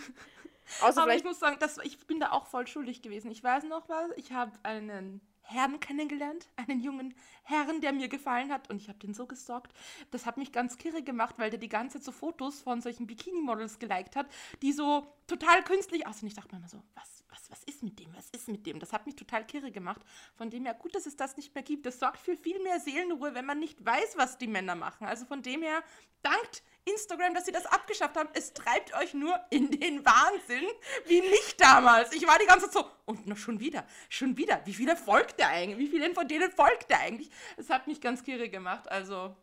Außer 0.82 1.02
Aber 1.02 1.14
ich 1.14 1.24
muss 1.24 1.40
sagen, 1.40 1.58
dass, 1.60 1.78
ich 1.78 2.06
bin 2.06 2.20
da 2.20 2.32
auch 2.32 2.46
voll 2.46 2.66
schuldig 2.66 3.02
gewesen. 3.02 3.30
Ich 3.30 3.42
weiß 3.42 3.64
noch 3.64 3.88
was, 3.88 4.10
ich 4.16 4.32
habe 4.32 4.52
einen 4.62 5.20
Herrn 5.48 5.80
kennengelernt, 5.80 6.46
einen 6.56 6.80
jungen 6.80 7.14
Herrn, 7.42 7.80
der 7.80 7.94
mir 7.94 8.08
gefallen 8.08 8.52
hat 8.52 8.68
und 8.68 8.76
ich 8.76 8.88
habe 8.88 8.98
den 8.98 9.14
so 9.14 9.26
gestalkt. 9.26 9.72
Das 10.10 10.26
hat 10.26 10.36
mich 10.36 10.52
ganz 10.52 10.76
kirre 10.76 11.02
gemacht, 11.02 11.36
weil 11.38 11.48
der 11.48 11.58
die 11.58 11.70
ganze 11.70 11.98
Zeit 11.98 12.04
so 12.04 12.12
Fotos 12.12 12.60
von 12.60 12.82
solchen 12.82 13.06
Bikini-Models 13.06 13.78
geliked 13.78 14.14
hat, 14.14 14.26
die 14.60 14.72
so 14.72 15.06
total 15.26 15.64
künstlich 15.64 16.06
aussehen. 16.06 16.28
Ich 16.28 16.34
dachte 16.34 16.54
mir 16.54 16.58
immer 16.58 16.68
so, 16.68 16.82
was, 16.94 17.24
was, 17.30 17.50
was 17.50 17.64
ist 17.64 17.82
mit 17.82 17.98
dem? 17.98 18.14
Was 18.14 18.28
ist 18.30 18.48
mit 18.48 18.66
dem? 18.66 18.78
Das 18.78 18.92
hat 18.92 19.06
mich 19.06 19.16
total 19.16 19.46
kirre 19.46 19.72
gemacht. 19.72 20.02
Von 20.34 20.50
dem 20.50 20.66
her, 20.66 20.74
gut, 20.74 20.94
dass 20.94 21.06
es 21.06 21.16
das 21.16 21.38
nicht 21.38 21.54
mehr 21.54 21.64
gibt. 21.64 21.86
Das 21.86 21.98
sorgt 21.98 22.18
für 22.18 22.36
viel 22.36 22.62
mehr 22.62 22.78
Seelenruhe, 22.78 23.34
wenn 23.34 23.46
man 23.46 23.58
nicht 23.58 23.84
weiß, 23.84 24.18
was 24.18 24.36
die 24.36 24.48
Männer 24.48 24.74
machen. 24.74 25.06
Also 25.06 25.24
von 25.24 25.40
dem 25.40 25.62
her, 25.62 25.82
dankt 26.22 26.62
Instagram, 26.90 27.34
dass 27.34 27.46
sie 27.46 27.52
das 27.52 27.66
abgeschafft 27.66 28.16
haben. 28.16 28.28
Es 28.34 28.52
treibt 28.52 28.94
euch 28.94 29.14
nur 29.14 29.38
in 29.50 29.70
den 29.70 30.04
Wahnsinn, 30.04 30.64
wie 31.06 31.20
nicht 31.20 31.60
damals. 31.60 32.12
Ich 32.12 32.26
war 32.26 32.38
die 32.38 32.46
ganze 32.46 32.70
Zeit 32.70 32.84
so, 32.84 32.90
und 33.06 33.26
noch 33.26 33.36
schon 33.36 33.60
wieder, 33.60 33.86
schon 34.08 34.36
wieder. 34.36 34.60
Wie 34.64 34.74
viele 34.74 34.96
folgt 34.96 35.38
der 35.38 35.48
eigentlich? 35.48 35.78
Wie 35.78 35.88
vielen 35.88 36.14
von 36.14 36.28
denen 36.28 36.50
folgt 36.50 36.90
der 36.90 37.00
eigentlich? 37.00 37.30
Es 37.56 37.70
hat 37.70 37.86
mich 37.86 38.00
ganz 38.00 38.22
kirre 38.22 38.48
gemacht, 38.48 38.90
also, 38.90 39.34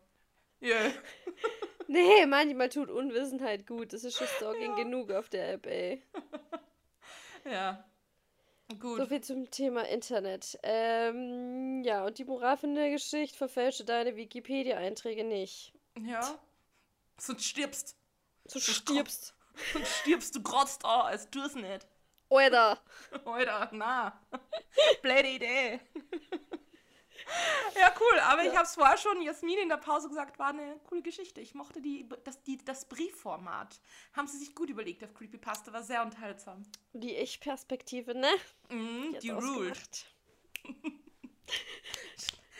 yeah. 0.62 0.90
Nee, 1.88 2.26
manchmal 2.26 2.68
tut 2.68 2.90
Unwissenheit 2.90 3.66
gut. 3.66 3.92
Das 3.92 4.04
ist 4.04 4.16
schon 4.16 4.26
Stalking 4.26 4.76
ja. 4.76 4.82
genug 4.82 5.12
auf 5.12 5.28
der 5.28 5.52
App, 5.52 5.66
ey. 5.66 6.02
ja. 7.44 7.84
Gut. 8.80 8.98
So 8.98 9.06
viel 9.06 9.20
zum 9.20 9.48
Thema 9.50 9.82
Internet. 9.82 10.58
Ähm, 10.64 11.84
ja, 11.84 12.04
und 12.04 12.18
die 12.18 12.24
Moral 12.24 12.56
von 12.56 12.74
der 12.74 12.90
Geschichte 12.90 13.36
verfälsche 13.36 13.84
deine 13.84 14.16
Wikipedia-Einträge 14.16 15.22
nicht. 15.22 15.72
Ja. 16.00 16.36
Sonst 17.18 17.44
stirbst. 17.44 17.96
So 18.44 18.60
stirbst. 18.60 19.34
Sonst 19.72 19.96
stirbst 19.96 20.34
du 20.34 20.42
grotzt 20.42 20.84
an, 20.84 21.06
als 21.06 21.28
es 21.34 21.54
nicht. 21.54 21.86
Alter. 22.28 22.80
Alter, 23.24 23.70
na. 23.72 24.20
Blöde 25.02 25.28
Idee. 25.28 25.80
ja, 27.74 27.94
cool. 28.00 28.20
Aber 28.20 28.42
ja. 28.42 28.50
ich 28.50 28.56
habe 28.56 28.66
es 28.66 28.74
vorher 28.74 28.98
schon 28.98 29.22
Jasmin 29.22 29.58
in 29.58 29.68
der 29.68 29.76
Pause 29.76 30.08
gesagt, 30.08 30.38
war 30.38 30.48
eine 30.48 30.78
coole 30.88 31.02
Geschichte. 31.02 31.40
Ich 31.40 31.54
mochte 31.54 31.80
die, 31.80 32.08
das, 32.24 32.42
die, 32.42 32.58
das 32.58 32.88
Briefformat. 32.88 33.80
Haben 34.12 34.26
sie 34.26 34.38
sich 34.38 34.54
gut 34.54 34.70
überlegt 34.70 35.04
auf 35.04 35.14
Creepypasta, 35.14 35.72
war 35.72 35.82
sehr 35.82 36.02
unterhaltsam. 36.02 36.62
Die 36.92 37.16
Ich-Perspektive, 37.16 38.14
ne? 38.14 38.30
Mm, 38.68 39.12
die, 39.14 39.18
die 39.20 39.30
ruled. 39.30 40.06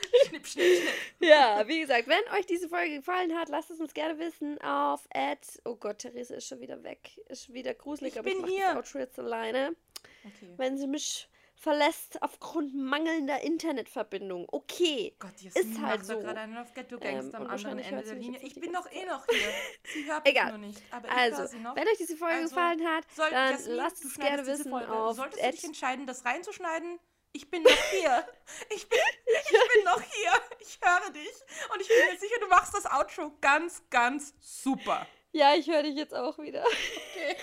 schnipp, 0.29 0.47
schnipp, 0.47 0.47
schnipp. 0.47 0.95
Ja, 1.21 1.67
wie 1.67 1.81
gesagt, 1.81 2.09
wenn 2.09 2.39
euch 2.39 2.47
diese 2.47 2.69
Folge 2.69 2.97
gefallen 2.97 3.37
hat, 3.37 3.49
lasst 3.49 3.71
es 3.71 3.81
uns 3.81 3.95
gerne 3.95 4.19
wissen 4.19 4.61
auf 4.61 5.07
Ad. 5.13 5.41
Oh 5.65 5.77
Gott, 5.77 5.99
Therese 5.99 6.37
ist 6.37 6.49
schon 6.49 6.61
wieder 6.61 6.83
weg. 6.83 7.19
Ist 7.29 7.53
wieder 7.53 7.75
gruselig, 7.75 8.15
ich 8.15 8.19
aber 8.19 8.31
bin 8.31 8.45
ich 8.45 8.55
hier. 8.55 8.67
das 8.69 8.77
Outro 8.77 8.99
jetzt 8.99 9.19
alleine. 9.19 9.77
Okay. 10.25 10.55
Wenn 10.57 10.79
sie 10.79 10.87
mich 10.87 11.29
verlässt 11.57 12.23
aufgrund 12.23 12.75
mangelnder 12.75 13.41
Internetverbindung. 13.41 14.47
Okay. 14.51 15.15
Gott, 15.19 15.41
Jasmin 15.41 15.73
ist 15.73 15.81
halt 15.81 16.05
so. 16.05 16.19
gerade 16.21 16.41
einen 16.41 16.57
auf 16.59 16.73
Ghetto 16.75 16.99
Gangster 16.99 17.39
ähm, 17.39 17.47
am 17.47 17.51
anderen 17.51 17.79
Ende 17.79 18.03
der 18.03 18.15
Linie. 18.15 18.41
Ich 18.43 18.55
bin 18.61 18.73
doch 18.73 18.91
eh 18.93 19.07
noch 19.07 19.27
hier. 19.27 19.49
Sie 19.85 20.05
hört 20.05 20.29
Egal. 20.29 20.51
nur 20.51 20.59
nicht. 20.59 20.81
also, 21.09 21.43
wenn 21.75 21.89
euch 21.89 21.99
diese 21.99 22.17
Folge 22.17 22.37
also, 22.37 22.55
gefallen 22.55 22.87
hat, 22.87 23.05
soll, 23.11 23.31
dann 23.31 23.53
Jasmin, 23.53 23.77
lasst 23.77 24.05
es 24.05 24.15
gerne 24.15 24.47
wissen 24.47 24.73
auf 24.73 25.17
Solltest 25.17 25.43
du 25.43 25.51
dich 25.51 25.65
entscheiden, 25.65 26.07
das 26.07 26.25
reinzuschneiden? 26.25 26.99
Ich 27.37 27.51
bin 27.51 27.63
noch 27.63 27.71
hier. 27.91 28.27
Ich 28.71 28.89
bin, 28.89 28.99
ich 29.27 29.51
bin 29.51 29.85
noch 29.85 30.01
hier. 30.01 30.33
Ich 30.59 30.79
höre 30.81 31.11
dich. 31.11 31.35
Und 31.71 31.83
ich 31.83 31.89
bin 31.89 31.99
mir 32.11 32.19
sicher, 32.19 32.37
du 32.41 32.49
machst 32.49 32.73
das 32.73 32.87
Outro 32.91 33.31
ganz, 33.43 33.83
ganz 33.91 34.33
super. 34.41 35.07
Ja, 35.33 35.55
ich 35.55 35.67
höre 35.67 35.83
dich 35.83 35.97
jetzt 35.97 36.15
auch 36.15 36.39
wieder. 36.39 36.65
Okay. 36.65 37.37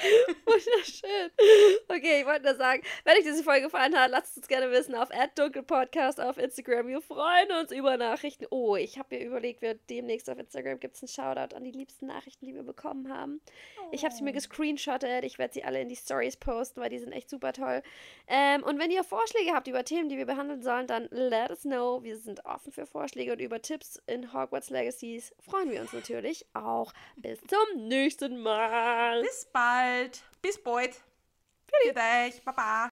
Wunderschön. 0.46 1.30
Okay, 1.88 2.20
ich 2.20 2.26
wollte 2.26 2.44
nur 2.44 2.54
sagen, 2.54 2.82
wenn 3.04 3.16
euch 3.16 3.24
diese 3.24 3.44
Folge 3.44 3.62
gefallen 3.62 3.96
hat, 3.96 4.10
lasst 4.10 4.32
es 4.32 4.36
uns 4.38 4.48
gerne 4.48 4.70
wissen 4.70 4.94
auf 4.94 5.08
@dunkelpodcast 5.34 6.20
auf 6.20 6.38
Instagram. 6.38 6.86
Wir 6.86 7.00
freuen 7.02 7.50
uns 7.60 7.70
über 7.70 7.96
Nachrichten. 7.96 8.46
Oh, 8.50 8.76
ich 8.76 8.98
habe 8.98 9.16
mir 9.16 9.24
überlegt, 9.24 9.62
wir 9.62 9.74
demnächst 9.74 10.30
auf 10.30 10.38
Instagram 10.38 10.80
gibt 10.80 10.96
es 10.96 11.02
einen 11.02 11.08
Shoutout 11.08 11.54
an 11.54 11.64
die 11.64 11.70
liebsten 11.70 12.06
Nachrichten, 12.06 12.46
die 12.46 12.54
wir 12.54 12.62
bekommen 12.62 13.12
haben. 13.12 13.40
Oh. 13.80 13.88
Ich 13.92 14.04
habe 14.04 14.14
sie 14.14 14.22
mir 14.22 14.32
gescreenshottet. 14.32 15.24
Ich 15.24 15.38
werde 15.38 15.54
sie 15.54 15.64
alle 15.64 15.80
in 15.80 15.88
die 15.88 15.96
Stories 15.96 16.36
posten, 16.36 16.80
weil 16.80 16.90
die 16.90 16.98
sind 16.98 17.12
echt 17.12 17.28
super 17.28 17.52
toll. 17.52 17.82
Ähm, 18.26 18.62
und 18.62 18.78
wenn 18.78 18.90
ihr 18.90 19.04
Vorschläge 19.04 19.52
habt 19.52 19.68
über 19.68 19.84
Themen, 19.84 20.08
die 20.08 20.16
wir 20.16 20.26
behandeln 20.26 20.62
sollen, 20.62 20.86
dann 20.86 21.08
let 21.10 21.50
us 21.50 21.62
know. 21.62 22.02
Wir 22.02 22.16
sind 22.16 22.44
offen 22.46 22.72
für 22.72 22.86
Vorschläge 22.86 23.32
und 23.32 23.40
über 23.40 23.60
Tipps 23.60 24.00
in 24.06 24.32
Hogwarts 24.32 24.70
Legacies 24.70 25.34
freuen 25.40 25.70
wir 25.70 25.80
uns 25.80 25.92
natürlich 25.92 26.46
auch. 26.54 26.92
Bis 27.16 27.38
zum 27.42 27.88
nächsten 27.88 28.38
Mal. 28.38 29.22
Bis 29.22 29.48
bald 29.52 29.89
bald. 29.90 30.22
Bis 30.42 30.62
bald. 30.62 30.94
Für 31.66 31.92
dich. 31.92 32.42
Baba. 32.44 32.88